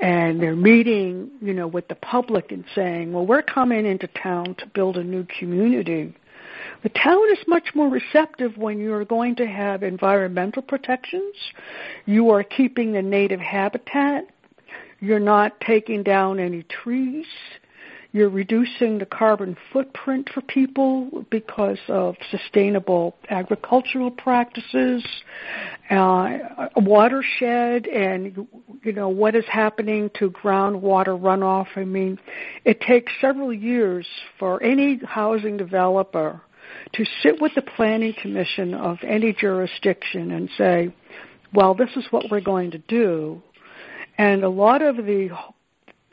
[0.01, 4.55] and they're meeting, you know, with the public and saying, well, we're coming into town
[4.59, 6.15] to build a new community.
[6.83, 11.35] The town is much more receptive when you are going to have environmental protections.
[12.05, 14.27] You are keeping the native habitat.
[15.01, 17.27] You're not taking down any trees.
[18.13, 25.05] You're reducing the carbon footprint for people because of sustainable agricultural practices,
[25.91, 26.39] uh,
[26.77, 28.47] watershed, and
[28.83, 31.67] you know what is happening to groundwater runoff.
[31.77, 32.19] I mean,
[32.65, 34.07] it takes several years
[34.39, 36.41] for any housing developer
[36.97, 40.95] to sit with the planning commission of any jurisdiction and say,
[41.53, 43.43] well, this is what we're going to do.
[44.19, 45.31] And a lot of the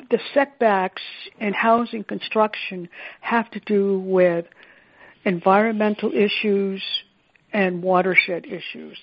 [0.10, 1.02] the setbacks
[1.40, 2.88] in housing construction
[3.22, 4.46] have to do with
[5.26, 6.84] environmental issues
[7.52, 8.98] and watershed issues.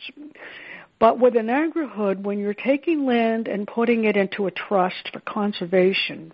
[1.00, 5.20] But with an agri-hood, when you're taking land and putting it into a trust for
[5.20, 6.32] conservation,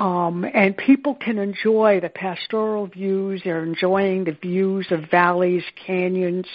[0.00, 3.42] um, and people can enjoy the pastoral views.
[3.44, 6.46] They're enjoying the views of valleys, canyons,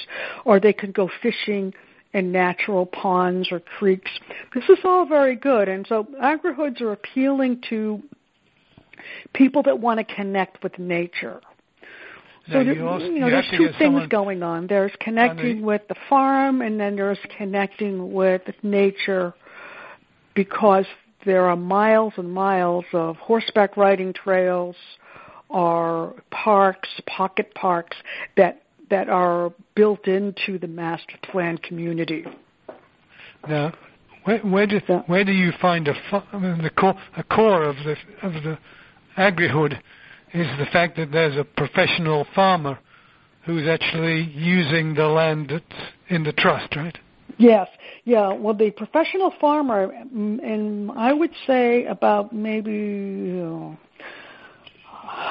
[0.43, 1.72] or they can go fishing
[2.14, 4.10] in natural ponds or creeks.
[4.56, 8.02] This is all very good, and so agri-hoods are appealing to
[9.34, 11.39] people that want to connect with nature.
[12.52, 14.66] So there, you, also, you know, you there's two things going on.
[14.68, 19.36] There's connecting the, with the farm, and then there's connecting with nature,
[20.34, 20.86] because
[21.26, 24.76] there are miles and miles of horseback riding trails
[25.49, 27.97] or parks, pocket parks
[28.38, 32.23] that that are built into the master plan community.
[33.47, 33.73] Now,
[34.26, 35.93] where, where do where do you find a,
[36.61, 38.57] the core a core of the of the
[39.17, 39.73] agri-hood
[40.34, 42.78] is the fact that there's a professional farmer
[43.45, 46.97] who's actually using the land that's in the trust, right?
[47.38, 47.68] Yes,
[48.06, 48.34] yeah.
[48.34, 53.78] Well, the professional farmer, and I would say about maybe you know,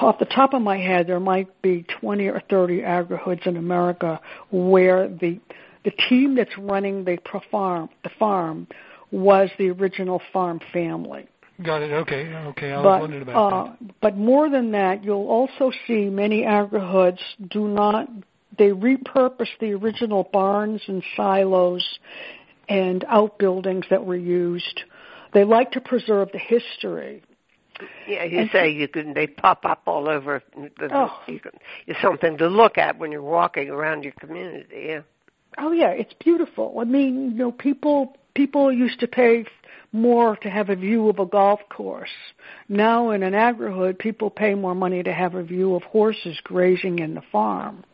[0.00, 4.20] off the top of my head, there might be 20 or 30 agrihoods in America
[4.50, 5.40] where the
[5.84, 8.66] the team that's running the pro farm, the farm,
[9.10, 11.26] was the original farm family.
[11.62, 11.92] Got it.
[11.92, 12.26] Okay.
[12.26, 12.72] Okay.
[12.72, 14.00] I but, was wondering about uh, that.
[14.00, 18.08] But more than that, you'll also see many agrihoods do not.
[18.56, 21.98] They repurpose the original barns and silos
[22.68, 24.82] and outbuildings that were used.
[25.32, 27.22] They like to preserve the history.
[28.06, 29.14] Yeah, you and say you can.
[29.14, 30.42] They pop up all over.
[30.54, 31.18] The, oh.
[31.26, 31.52] you can,
[31.86, 34.86] it's something to look at when you're walking around your community.
[34.86, 35.00] Yeah.
[35.58, 36.78] Oh yeah, it's beautiful.
[36.80, 39.44] I mean, you know, people people used to pay
[39.92, 42.10] more to have a view of a golf course.
[42.68, 46.98] Now in an agrihood, people pay more money to have a view of horses grazing
[46.98, 47.84] in the farm.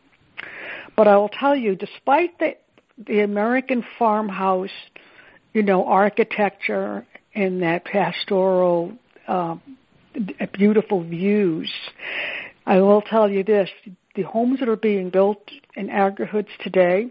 [0.95, 2.55] But I will tell you, despite the
[2.97, 4.69] the American farmhouse,
[5.53, 8.93] you know, architecture and that pastoral,
[9.27, 9.55] uh,
[10.53, 11.71] beautiful views,
[12.65, 13.69] I will tell you this:
[14.15, 17.09] the homes that are being built in agrihoods today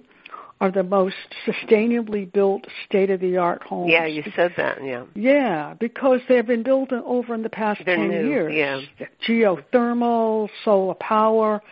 [0.60, 1.16] are the most
[1.46, 3.90] sustainably built state of the art homes.
[3.90, 5.04] Yeah, you said that, yeah.
[5.14, 8.86] Yeah, because they've been built over in the past They're 10 new, years.
[8.98, 9.06] Yeah.
[9.26, 11.62] Geothermal, solar power.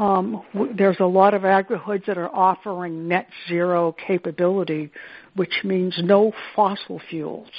[0.00, 0.42] Um,
[0.78, 4.90] there's a lot of agrihoods that are offering net zero capability,
[5.36, 7.50] which means no fossil fuels.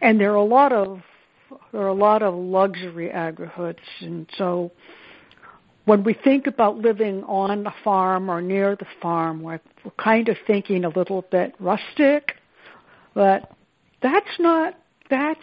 [0.00, 1.02] And there are a lot of
[1.70, 4.72] there are a lot of luxury agrihoods, and so
[5.84, 10.30] when we think about living on the farm or near the farm, we're, we're kind
[10.30, 12.36] of thinking a little bit rustic,
[13.12, 13.52] but
[14.00, 14.78] that's not,
[15.10, 15.40] that's,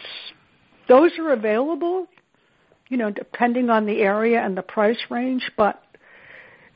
[0.88, 2.08] those are available,
[2.88, 5.84] you know, depending on the area and the price range, but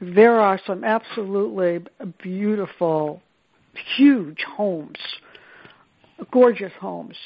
[0.01, 1.81] there are some absolutely
[2.23, 3.23] beautiful,
[3.97, 4.99] huge homes,
[6.31, 7.17] gorgeous homes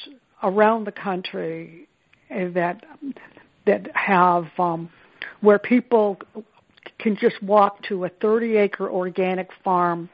[0.43, 1.87] around the country
[2.29, 2.83] that
[3.65, 4.89] that have um,
[5.41, 6.17] where people
[6.99, 10.09] can just walk to a 30 acre organic farm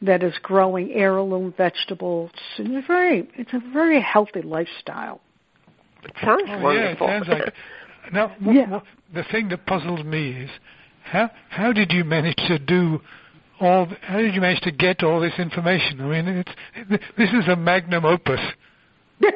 [0.00, 5.20] that is growing heirloom vegetables and it's very it's a very healthy lifestyle.
[6.04, 7.06] It sounds oh, wonderful.
[7.08, 7.54] Yeah, it sounds like
[8.12, 8.80] now yeah.
[9.12, 10.50] the thing that puzzles me is
[11.10, 13.00] how how did you manage to do
[13.60, 16.00] all how did you manage to get all this information?
[16.00, 18.40] I mean it's this is a magnum opus.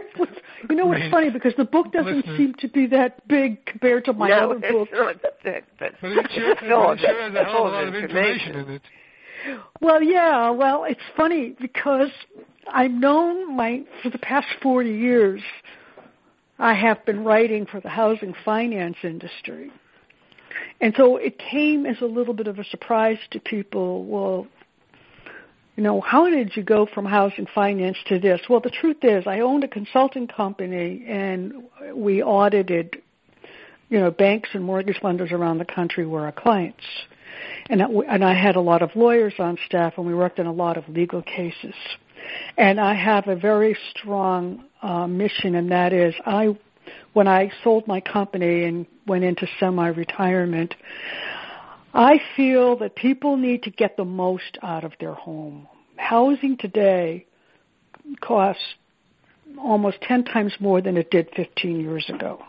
[0.71, 2.39] You know what's funny because the book doesn't Listeners.
[2.39, 4.91] seem to be that big compared to my no, other books.
[4.95, 7.89] No, it's not that but, but it sure, it sure has a hell a lot
[7.89, 8.83] of information in it.
[9.81, 10.51] Well, yeah.
[10.51, 12.11] Well, it's funny because
[12.73, 15.43] I've known my for the past forty years.
[16.59, 19.73] I have been writing for the housing finance industry.
[20.83, 24.05] And so it came as a little bit of a surprise to people.
[24.05, 24.49] Well,
[25.77, 28.41] you know, how did you go from housing finance to this?
[28.51, 31.63] Well, the truth is, I owned a consulting company and
[31.95, 33.01] we audited,
[33.91, 36.85] you know, banks and mortgage lenders around the country were our clients.
[37.71, 40.53] And, and I had a lot of lawyers on staff and we worked on a
[40.53, 41.75] lot of legal cases.
[42.59, 46.57] And I have a very strong uh, mission and that is I,
[47.13, 50.75] when I sold my company and went into semi-retirement,
[51.95, 55.69] I feel that people need to get the most out of their home.
[55.97, 57.27] Housing today
[58.21, 58.63] costs
[59.59, 62.43] almost 10 times more than it did 15 years ago.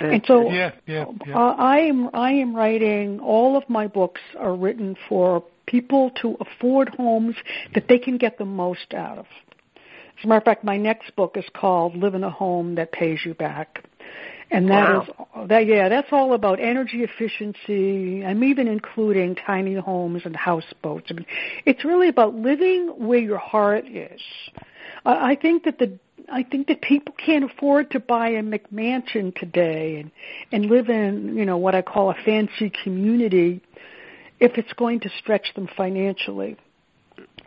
[0.00, 1.38] And so yeah, yeah, yeah.
[1.38, 6.88] I am I am writing all of my books are written for people to afford
[6.96, 7.36] homes
[7.74, 9.26] that they can get the most out of.
[10.18, 12.92] As a matter of fact, my next book is called Live in a Home That
[12.92, 13.84] Pays You Back.
[14.50, 15.02] And that wow.
[15.42, 18.24] is that yeah, that's all about energy efficiency.
[18.24, 21.06] I'm even including tiny homes and houseboats.
[21.10, 21.26] I mean,
[21.66, 24.20] it's really about living where your heart is.
[25.04, 25.98] I think that the
[26.32, 30.10] I think that people can't afford to buy a McMansion today and
[30.52, 33.60] and live in you know what I call a fancy community
[34.40, 36.56] if it's going to stretch them financially.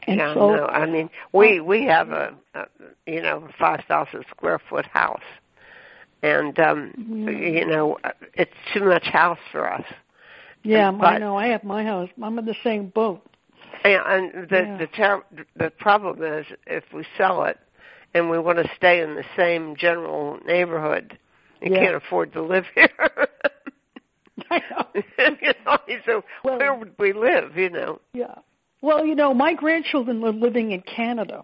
[0.08, 2.66] And yeah, so, no, I mean we we have a, a
[3.06, 5.22] you know five thousand square foot house
[6.24, 7.54] and um mm.
[7.54, 7.98] you know
[8.34, 9.84] it's too much house for us
[10.64, 13.22] yeah but, i know i have my house i'm in the same boat
[13.84, 14.78] and and the yeah.
[14.78, 15.24] the ter-
[15.56, 17.60] the problem is if we sell it
[18.16, 21.18] and we want to stay in the same general neighborhood
[21.62, 21.80] you yeah.
[21.80, 22.90] can't afford to live here
[24.50, 25.02] I know.
[25.42, 28.36] you know so well, where would we live you know yeah
[28.82, 31.44] well you know my grandchildren are living in canada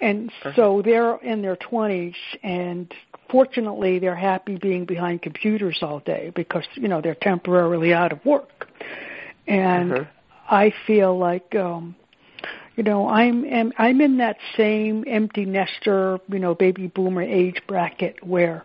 [0.00, 0.52] and uh-huh.
[0.54, 2.92] so they're in their 20s and
[3.30, 8.24] fortunately they're happy being behind computers all day because you know they're temporarily out of
[8.24, 8.68] work
[9.46, 10.04] and uh-huh.
[10.48, 11.94] i feel like um
[12.76, 17.60] you know i'm am, i'm in that same empty nester you know baby boomer age
[17.66, 18.64] bracket where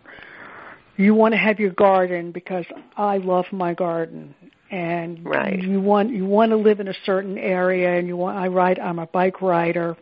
[0.96, 4.34] you want to have your garden because i love my garden
[4.72, 5.62] and right.
[5.62, 8.78] you want you want to live in a certain area and you want I ride
[8.78, 9.96] I'm a bike rider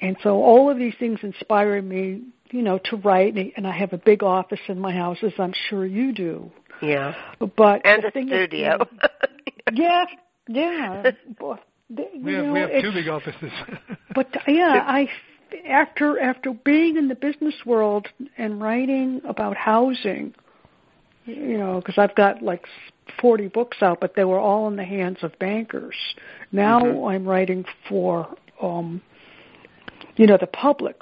[0.00, 2.22] and so all of these things inspire me
[2.54, 5.52] you know to write and I have a big office in my house as I'm
[5.68, 6.52] sure you do.
[6.80, 7.14] Yeah.
[7.40, 8.82] But and a studio.
[8.82, 9.00] is,
[9.72, 10.04] yeah
[10.46, 11.10] yeah.
[11.38, 13.52] But, we have, know, we have two big offices.
[14.14, 15.08] But yeah I
[15.68, 18.06] after after being in the business world
[18.38, 20.34] and writing about housing
[21.26, 22.66] you know, because I've got like
[23.20, 25.96] 40 books out, but they were all in the hands of bankers.
[26.52, 27.06] Now mm-hmm.
[27.06, 28.28] I'm writing for,
[28.60, 29.00] um,
[30.16, 30.96] you know, the public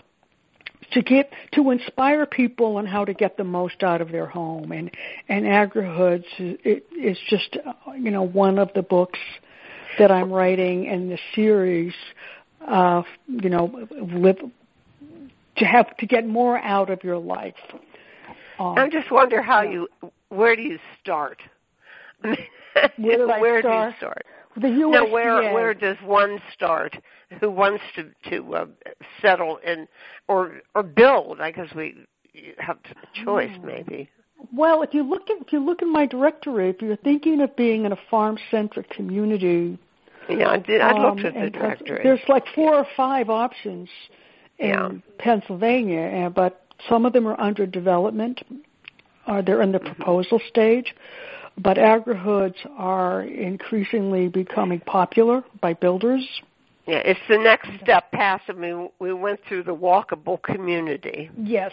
[0.92, 4.72] to get to inspire people on how to get the most out of their home,
[4.72, 4.90] and
[5.28, 7.56] and AgriHoods is, is just,
[7.98, 9.18] you know, one of the books
[9.98, 11.94] that I'm writing in the series.
[12.66, 14.38] Uh, you know, live
[15.56, 17.54] to have to get more out of your life.
[18.58, 19.88] Um, I just wonder how you,
[20.28, 21.40] where do you start?
[22.22, 24.24] where where do you start?
[24.56, 24.92] The USDA.
[24.92, 26.96] No, where where does one start?
[27.40, 28.66] Who wants to to uh,
[29.20, 29.88] settle in
[30.28, 31.40] or or build?
[31.40, 32.06] I guess we
[32.58, 33.66] have a choice hmm.
[33.66, 34.10] maybe.
[34.52, 37.54] Well, if you look at if you look in my directory, if you're thinking of
[37.56, 39.78] being in a farm centric community,
[40.28, 40.80] yeah, I did.
[40.80, 42.00] I um, looked at the directory.
[42.02, 43.88] There's like four or five options
[44.58, 44.90] in yeah.
[45.18, 48.42] Pennsylvania, but some of them are under development.
[49.26, 49.94] Are uh, they're in the mm-hmm.
[49.94, 50.94] proposal stage,
[51.58, 56.26] but agrihoods are increasingly becoming popular by builders.
[56.86, 58.44] Yeah, it's the next step past.
[58.48, 61.30] I mean, we went through the walkable community.
[61.36, 61.72] Yes.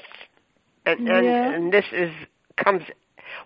[0.85, 1.51] And and, yeah.
[1.51, 2.11] and this is
[2.57, 2.83] comes.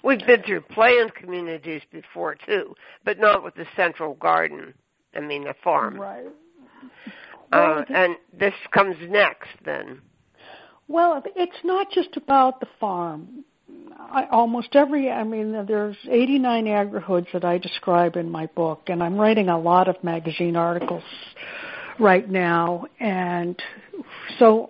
[0.04, 4.74] We've been through planned communities before too, but not with the central garden.
[5.16, 6.00] I mean, the farm.
[6.00, 6.26] Right.
[7.52, 10.02] Uh, and this comes next then.
[10.88, 13.46] Well, it's not just about the farm.
[14.00, 19.02] I, almost every, I mean, there's 89 agrihoods that I describe in my book, and
[19.02, 21.04] I'm writing a lot of magazine articles
[22.00, 22.86] right now.
[23.00, 23.60] And
[24.38, 24.70] so,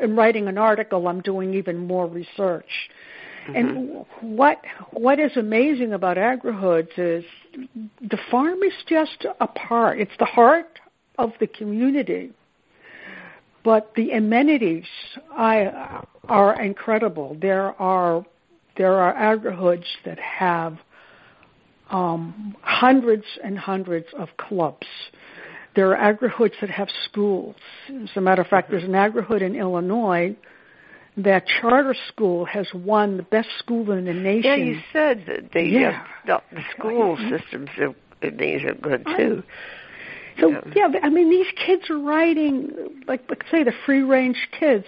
[0.00, 2.70] in writing an article, I'm doing even more research.
[3.48, 3.56] Mm-hmm.
[3.56, 4.58] And what
[4.92, 7.24] what is amazing about agrihoods is
[8.00, 10.00] the farm is just a part.
[10.00, 10.78] It's the heart
[11.18, 12.32] of the community
[13.64, 14.84] but the amenities
[15.30, 17.36] I, are incredible.
[17.40, 18.24] There are
[18.76, 20.78] there are agrihoods that have
[21.90, 24.86] um, hundreds and hundreds of clubs.
[25.74, 27.56] There are agrihoods that have schools.
[27.88, 30.36] As a matter of fact, there's an agrihood in Illinois
[31.16, 34.44] that charter school has won the best school in the nation.
[34.44, 36.04] Yeah, you said that the, yeah.
[36.28, 37.68] uh, the school systems
[38.22, 39.42] in these are good too.
[40.40, 40.60] So yeah.
[40.74, 44.86] yeah, I mean these kids are riding like, like say the free range kids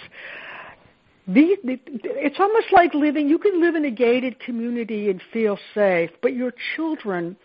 [1.34, 6.10] these, it's almost like living, you can live in a gated community and feel safe,
[6.22, 7.36] but your children,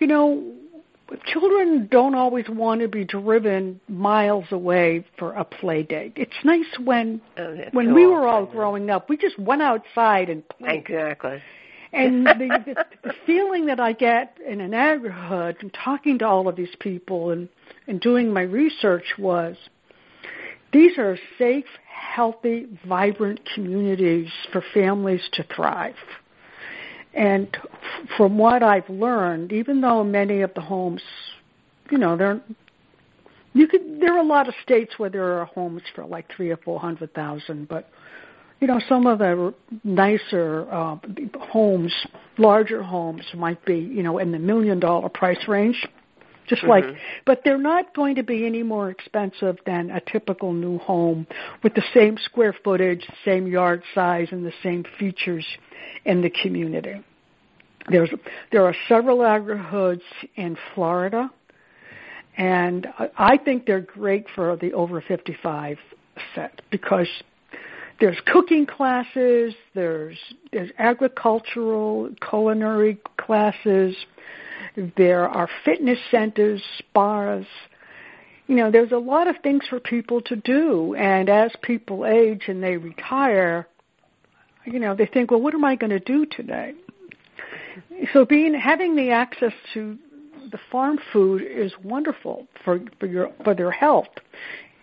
[0.00, 0.52] you know,
[1.26, 6.14] children don't always want to be driven miles away for a play date.
[6.16, 10.42] It's nice when oh, when we were all growing up, we just went outside and
[10.48, 10.84] played.
[10.86, 11.42] Exactly.
[11.94, 16.56] And the, the, feeling that I get in an agrihood and talking to all of
[16.56, 17.48] these people and,
[17.86, 19.56] and doing my research was
[20.72, 25.94] these are safe, healthy, vibrant communities for families to thrive.
[27.14, 27.56] And
[28.16, 31.02] from what I've learned, even though many of the homes,
[31.90, 32.42] you know, they're
[33.52, 36.50] you could there are a lot of states where there are homes for like three
[36.50, 37.88] or four hundred thousand, but
[38.64, 39.52] you know some of the
[39.84, 40.96] nicer uh,
[41.38, 41.92] homes,
[42.38, 45.86] larger homes might be you know in the million dollar price range
[46.48, 46.70] just mm-hmm.
[46.70, 46.84] like
[47.26, 51.26] but they're not going to be any more expensive than a typical new home
[51.62, 55.44] with the same square footage same yard size and the same features
[56.06, 57.04] in the community
[57.90, 58.08] there's
[58.50, 60.00] there are several agrihoods
[60.36, 61.30] in Florida
[62.38, 62.86] and
[63.18, 65.76] I think they're great for the over 55
[66.34, 67.08] set because
[68.00, 70.18] there's cooking classes, there's
[70.52, 73.96] there's agricultural culinary classes,
[74.96, 77.44] there are fitness centers, spas.
[78.46, 80.94] You know, there's a lot of things for people to do.
[80.94, 83.66] And as people age and they retire,
[84.66, 86.74] you know, they think, well, what am I going to do today?
[88.12, 89.98] So being having the access to
[90.50, 94.08] the farm food is wonderful for for your for their health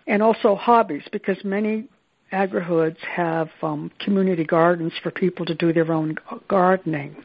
[0.06, 1.88] and also hobbies because many
[2.32, 6.16] agri-hoods have um, community gardens for people to do their own
[6.48, 7.16] gardening.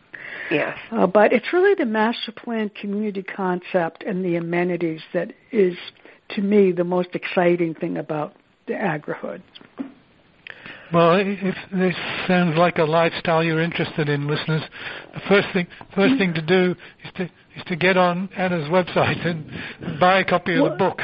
[0.52, 0.78] Yes.
[0.92, 5.76] Uh, but it's really the master plan community concept and the amenities that is,
[6.30, 8.34] to me, the most exciting thing about
[8.68, 9.44] the agri-hoods.
[10.94, 11.96] Well, if this
[12.28, 14.62] sounds like a lifestyle you're interested in, listeners,
[15.14, 19.26] the first thing first thing to do is to is to get on Anna's website
[19.26, 19.52] and,
[19.82, 21.02] and buy a copy of well, the book.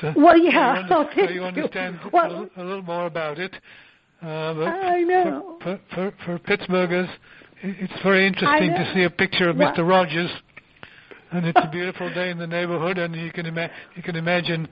[0.00, 3.38] So, well, yeah, so you, so you understand well, a, little, a, little, more about
[3.38, 3.54] it.
[4.22, 5.58] Uh, I know.
[5.62, 7.08] For, for, for, Pittsburghers,
[7.62, 9.86] it's very interesting to see a picture of well, Mr.
[9.86, 10.30] Rogers,
[11.32, 14.68] and it's a beautiful day in the neighborhood, and you can ima- you can imagine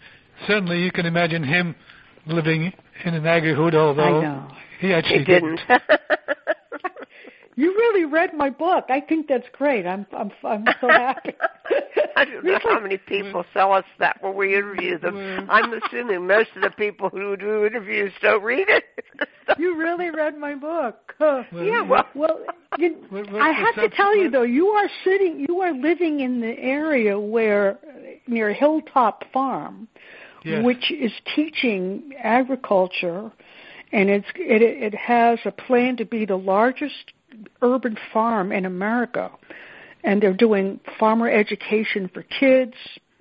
[0.47, 1.75] certainly you can imagine him
[2.27, 2.73] living
[3.05, 4.49] in an agri-hood, although
[4.81, 5.61] he actually he didn't.
[7.55, 8.87] you really read my book.
[8.89, 9.87] I think that's great.
[9.87, 11.35] I'm I'm I'm so happy.
[12.17, 15.17] I don't know how many people tell us that when we interview them.
[15.17, 15.47] Mm.
[15.51, 18.85] I'm assuming most of the people who do interviews don't read it.
[19.59, 21.15] you really read my book.
[21.19, 22.41] Well, yeah, well, well
[22.79, 26.59] you, I have to tell you though, you are sitting, you are living in the
[26.59, 27.79] area where
[28.27, 29.89] near Hilltop Farm,
[30.45, 30.65] yes.
[30.65, 33.31] which is teaching agriculture,
[33.93, 37.13] and it's it it has a plan to be the largest
[37.61, 39.31] urban farm in America.
[40.05, 42.75] And they're doing farmer education for kids,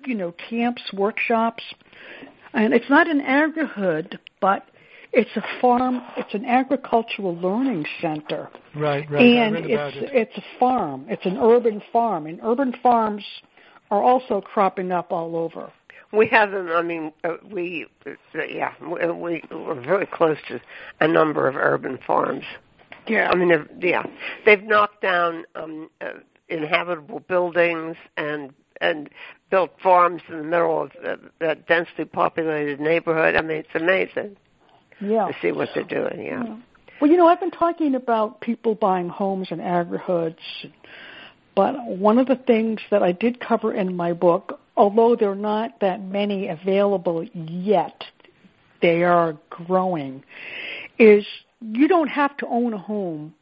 [0.04, 1.62] you know, camps, workshops.
[2.52, 4.66] And it's not an agri-hood, but
[5.12, 8.48] it's a farm, it's an agricultural learning center.
[8.74, 9.22] Right, right.
[9.22, 10.10] And it's it.
[10.12, 11.06] it's a farm.
[11.08, 13.24] It's an urban farm, and urban farms
[13.90, 15.70] are also cropping up all over.
[16.12, 16.70] We have them.
[16.70, 20.60] I mean, uh, we uh, yeah, we, we're very close to
[21.00, 22.44] a number of urban farms.
[23.06, 23.30] Yeah.
[23.30, 24.04] I mean, yeah,
[24.44, 26.12] they've knocked down um, uh,
[26.48, 29.10] inhabitable buildings and and
[29.50, 30.90] built farms in the middle of
[31.40, 33.36] a, densely populated neighborhood.
[33.36, 34.36] I mean, it's amazing.
[35.00, 35.28] Yeah.
[35.28, 36.24] To see what they're doing.
[36.24, 36.44] Yeah.
[36.44, 36.56] yeah.
[37.00, 40.38] Well, you know, I've been talking about people buying homes in agri-hoods,
[41.54, 45.34] but one of the things that I did cover in my book, although there are
[45.34, 48.04] not that many available yet,
[48.80, 50.22] they are growing,
[50.98, 51.24] is
[51.62, 53.34] you don't have to own a home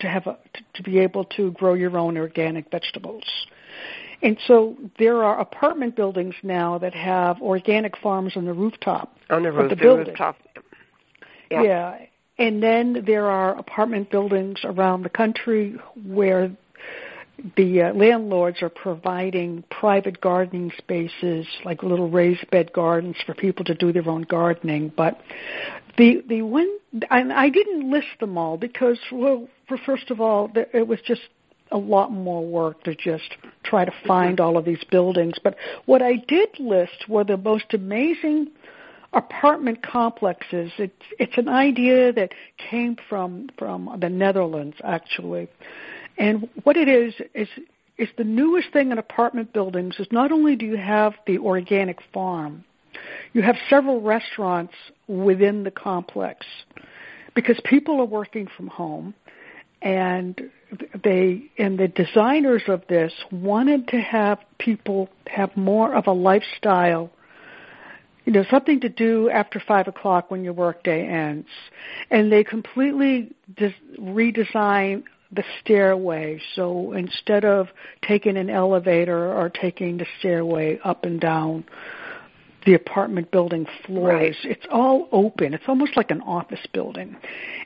[0.00, 3.24] to have a, to, to be able to grow your own organic vegetables.
[4.22, 9.42] And so there are apartment buildings now that have organic farms on the rooftop on
[9.42, 10.06] the roof, of the, building.
[10.06, 10.36] rooftop.
[11.50, 11.62] Yeah.
[11.62, 11.98] yeah.
[12.38, 15.76] And then there are apartment buildings around the country
[16.06, 16.50] where
[17.56, 23.64] the uh, landlords are providing private gardening spaces, like little raised bed gardens for people
[23.64, 24.92] to do their own gardening.
[24.96, 25.20] But
[25.96, 26.78] the the one
[27.10, 31.22] and I didn't list them all because well, for first of all, it was just
[31.70, 35.34] a lot more work to just try to find all of these buildings.
[35.42, 35.56] But
[35.86, 38.50] what I did list were the most amazing
[39.12, 40.70] apartment complexes.
[40.78, 42.32] It's it's an idea that
[42.70, 45.48] came from from the Netherlands actually,
[46.18, 47.48] and what it is is
[47.98, 51.98] is the newest thing in apartment buildings is not only do you have the organic
[52.12, 52.64] farm,
[53.32, 54.74] you have several restaurants
[55.12, 56.46] within the complex.
[57.34, 59.14] Because people are working from home
[59.80, 60.50] and
[61.02, 67.10] they and the designers of this wanted to have people have more of a lifestyle
[68.24, 71.48] you know something to do after five o'clock when your workday ends.
[72.10, 76.40] And they completely des- redesign the stairway.
[76.54, 77.68] So instead of
[78.06, 81.64] taking an elevator or taking the stairway up and down
[82.64, 84.36] the apartment building floors.
[84.44, 84.52] Right.
[84.52, 85.54] It's all open.
[85.54, 87.16] It's almost like an office building.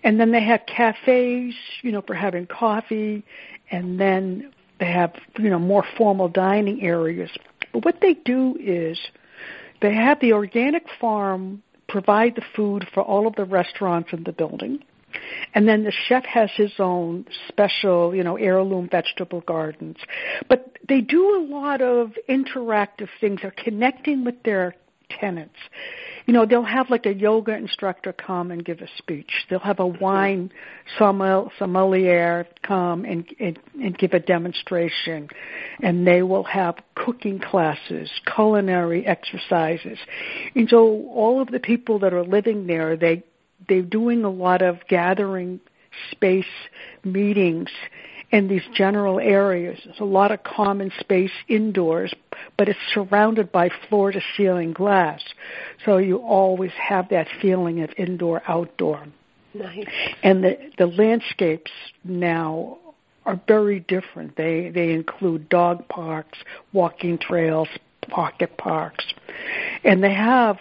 [0.02, 3.24] And then they have cafes, you know, for having coffee,
[3.70, 7.30] and then they have, you know, more formal dining areas.
[7.72, 8.98] But what they do is
[9.82, 14.32] they have the organic farm provide the food for all of the restaurants in the
[14.32, 14.82] building.
[15.54, 19.96] And then the chef has his own special, you know, heirloom vegetable gardens.
[20.48, 23.40] But they do a lot of interactive things.
[23.42, 24.74] They're connecting with their
[25.08, 25.56] tenants.
[26.26, 29.30] You know, they'll have like a yoga instructor come and give a speech.
[29.48, 30.02] They'll have a mm-hmm.
[30.02, 30.52] wine
[30.98, 35.28] sommelier come and, and, and give a demonstration.
[35.82, 39.98] And they will have cooking classes, culinary exercises.
[40.54, 43.22] And so all of the people that are living there, they,
[43.68, 45.60] they're doing a lot of gathering
[46.10, 46.44] space
[47.04, 47.70] meetings
[48.30, 49.78] in these general areas.
[49.84, 52.12] There's a lot of common space indoors,
[52.56, 55.20] but it's surrounded by floor to ceiling glass.
[55.84, 59.06] So you always have that feeling of indoor outdoor.
[59.54, 59.86] Nice.
[60.22, 61.70] And the the landscapes
[62.04, 62.78] now
[63.24, 64.36] are very different.
[64.36, 66.38] They they include dog parks,
[66.72, 67.68] walking trails,
[68.08, 69.04] pocket parks.
[69.84, 70.58] And they have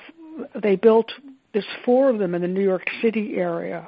[0.62, 1.12] they built
[1.54, 3.88] there's four of them in the New York City area,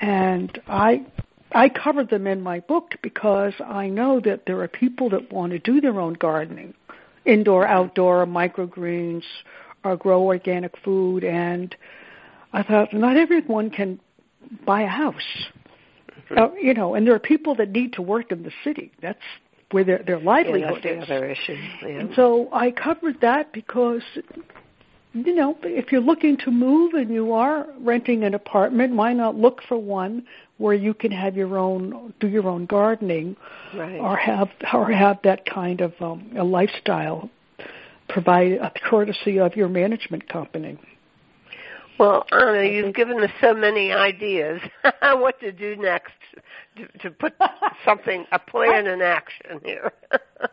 [0.00, 1.06] and I
[1.52, 5.52] I covered them in my book because I know that there are people that want
[5.52, 6.74] to do their own gardening,
[7.24, 9.24] indoor, outdoor, microgreens,
[9.84, 11.24] or grow organic food.
[11.24, 11.74] And
[12.52, 14.00] I thought not everyone can
[14.64, 15.46] buy a house,
[16.30, 16.38] mm-hmm.
[16.38, 16.94] uh, you know.
[16.94, 18.92] And there are people that need to work in the city.
[19.00, 19.18] That's
[19.70, 21.56] where their their livelihood yeah, that's the other issue.
[21.82, 21.88] Yeah.
[21.88, 24.02] And so I covered that because
[25.14, 29.36] you know, if you're looking to move and you are renting an apartment, why not
[29.36, 30.26] look for one
[30.58, 33.36] where you can have your own, do your own gardening,
[33.74, 33.98] right.
[33.98, 37.30] or have or have that kind of um, a lifestyle
[38.08, 40.78] provided a courtesy of your management company.
[41.98, 44.60] Well, Anna, you've given us so many ideas
[45.02, 46.12] what to do next
[46.76, 47.34] to, to put
[47.84, 49.92] something, a plan in action here.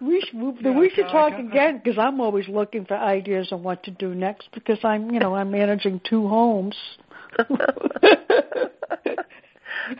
[0.01, 3.84] we should, we, we should talk again because I'm always looking for ideas on what
[3.84, 6.76] to do next because I'm, you know, I'm managing two homes.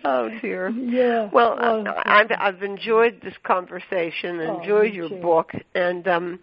[0.04, 0.70] oh dear.
[0.70, 1.30] Yeah.
[1.32, 5.22] Well, oh, I've I've enjoyed this conversation, oh, enjoyed your too.
[5.22, 6.40] book, and um,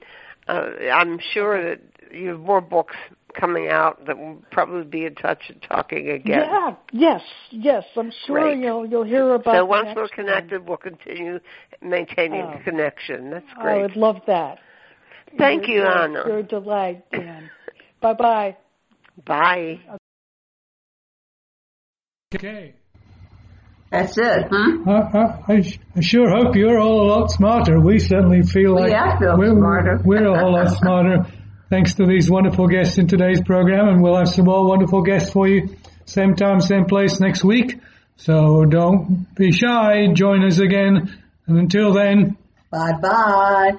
[0.49, 1.81] uh, I'm sure that
[2.13, 2.97] you have more books
[3.35, 6.41] coming out that will probably be in touch and talking again.
[6.41, 6.75] Yeah.
[6.93, 7.23] Yes.
[7.51, 7.85] Yes.
[7.97, 8.59] I'm sure Great.
[8.59, 9.55] you'll you'll hear about.
[9.55, 10.69] So once we're connected, one.
[10.69, 11.39] we'll continue
[11.81, 12.55] maintaining oh.
[12.57, 13.31] the connection.
[13.31, 13.79] That's oh, great.
[13.79, 14.59] I would love that.
[15.39, 16.25] Thank you're, you, Anna.
[16.27, 17.51] You're a delight, Dan.
[18.01, 18.57] bye bye.
[19.25, 19.81] Bye.
[22.35, 22.75] Okay.
[23.91, 24.91] That's it, huh?
[24.91, 27.79] I, I, I, sure hope you're all a lot smarter.
[27.79, 30.01] We certainly feel like yeah, feel we're, smarter.
[30.03, 31.27] we're a whole lot smarter
[31.73, 33.89] thanks to these wonderful guests in today's program.
[33.89, 35.75] And we'll have some more wonderful guests for you
[36.05, 37.81] same time, same place next week.
[38.17, 40.09] So don't be shy.
[40.13, 41.19] Join us again.
[41.47, 42.37] And until then,
[42.71, 43.73] bye bye.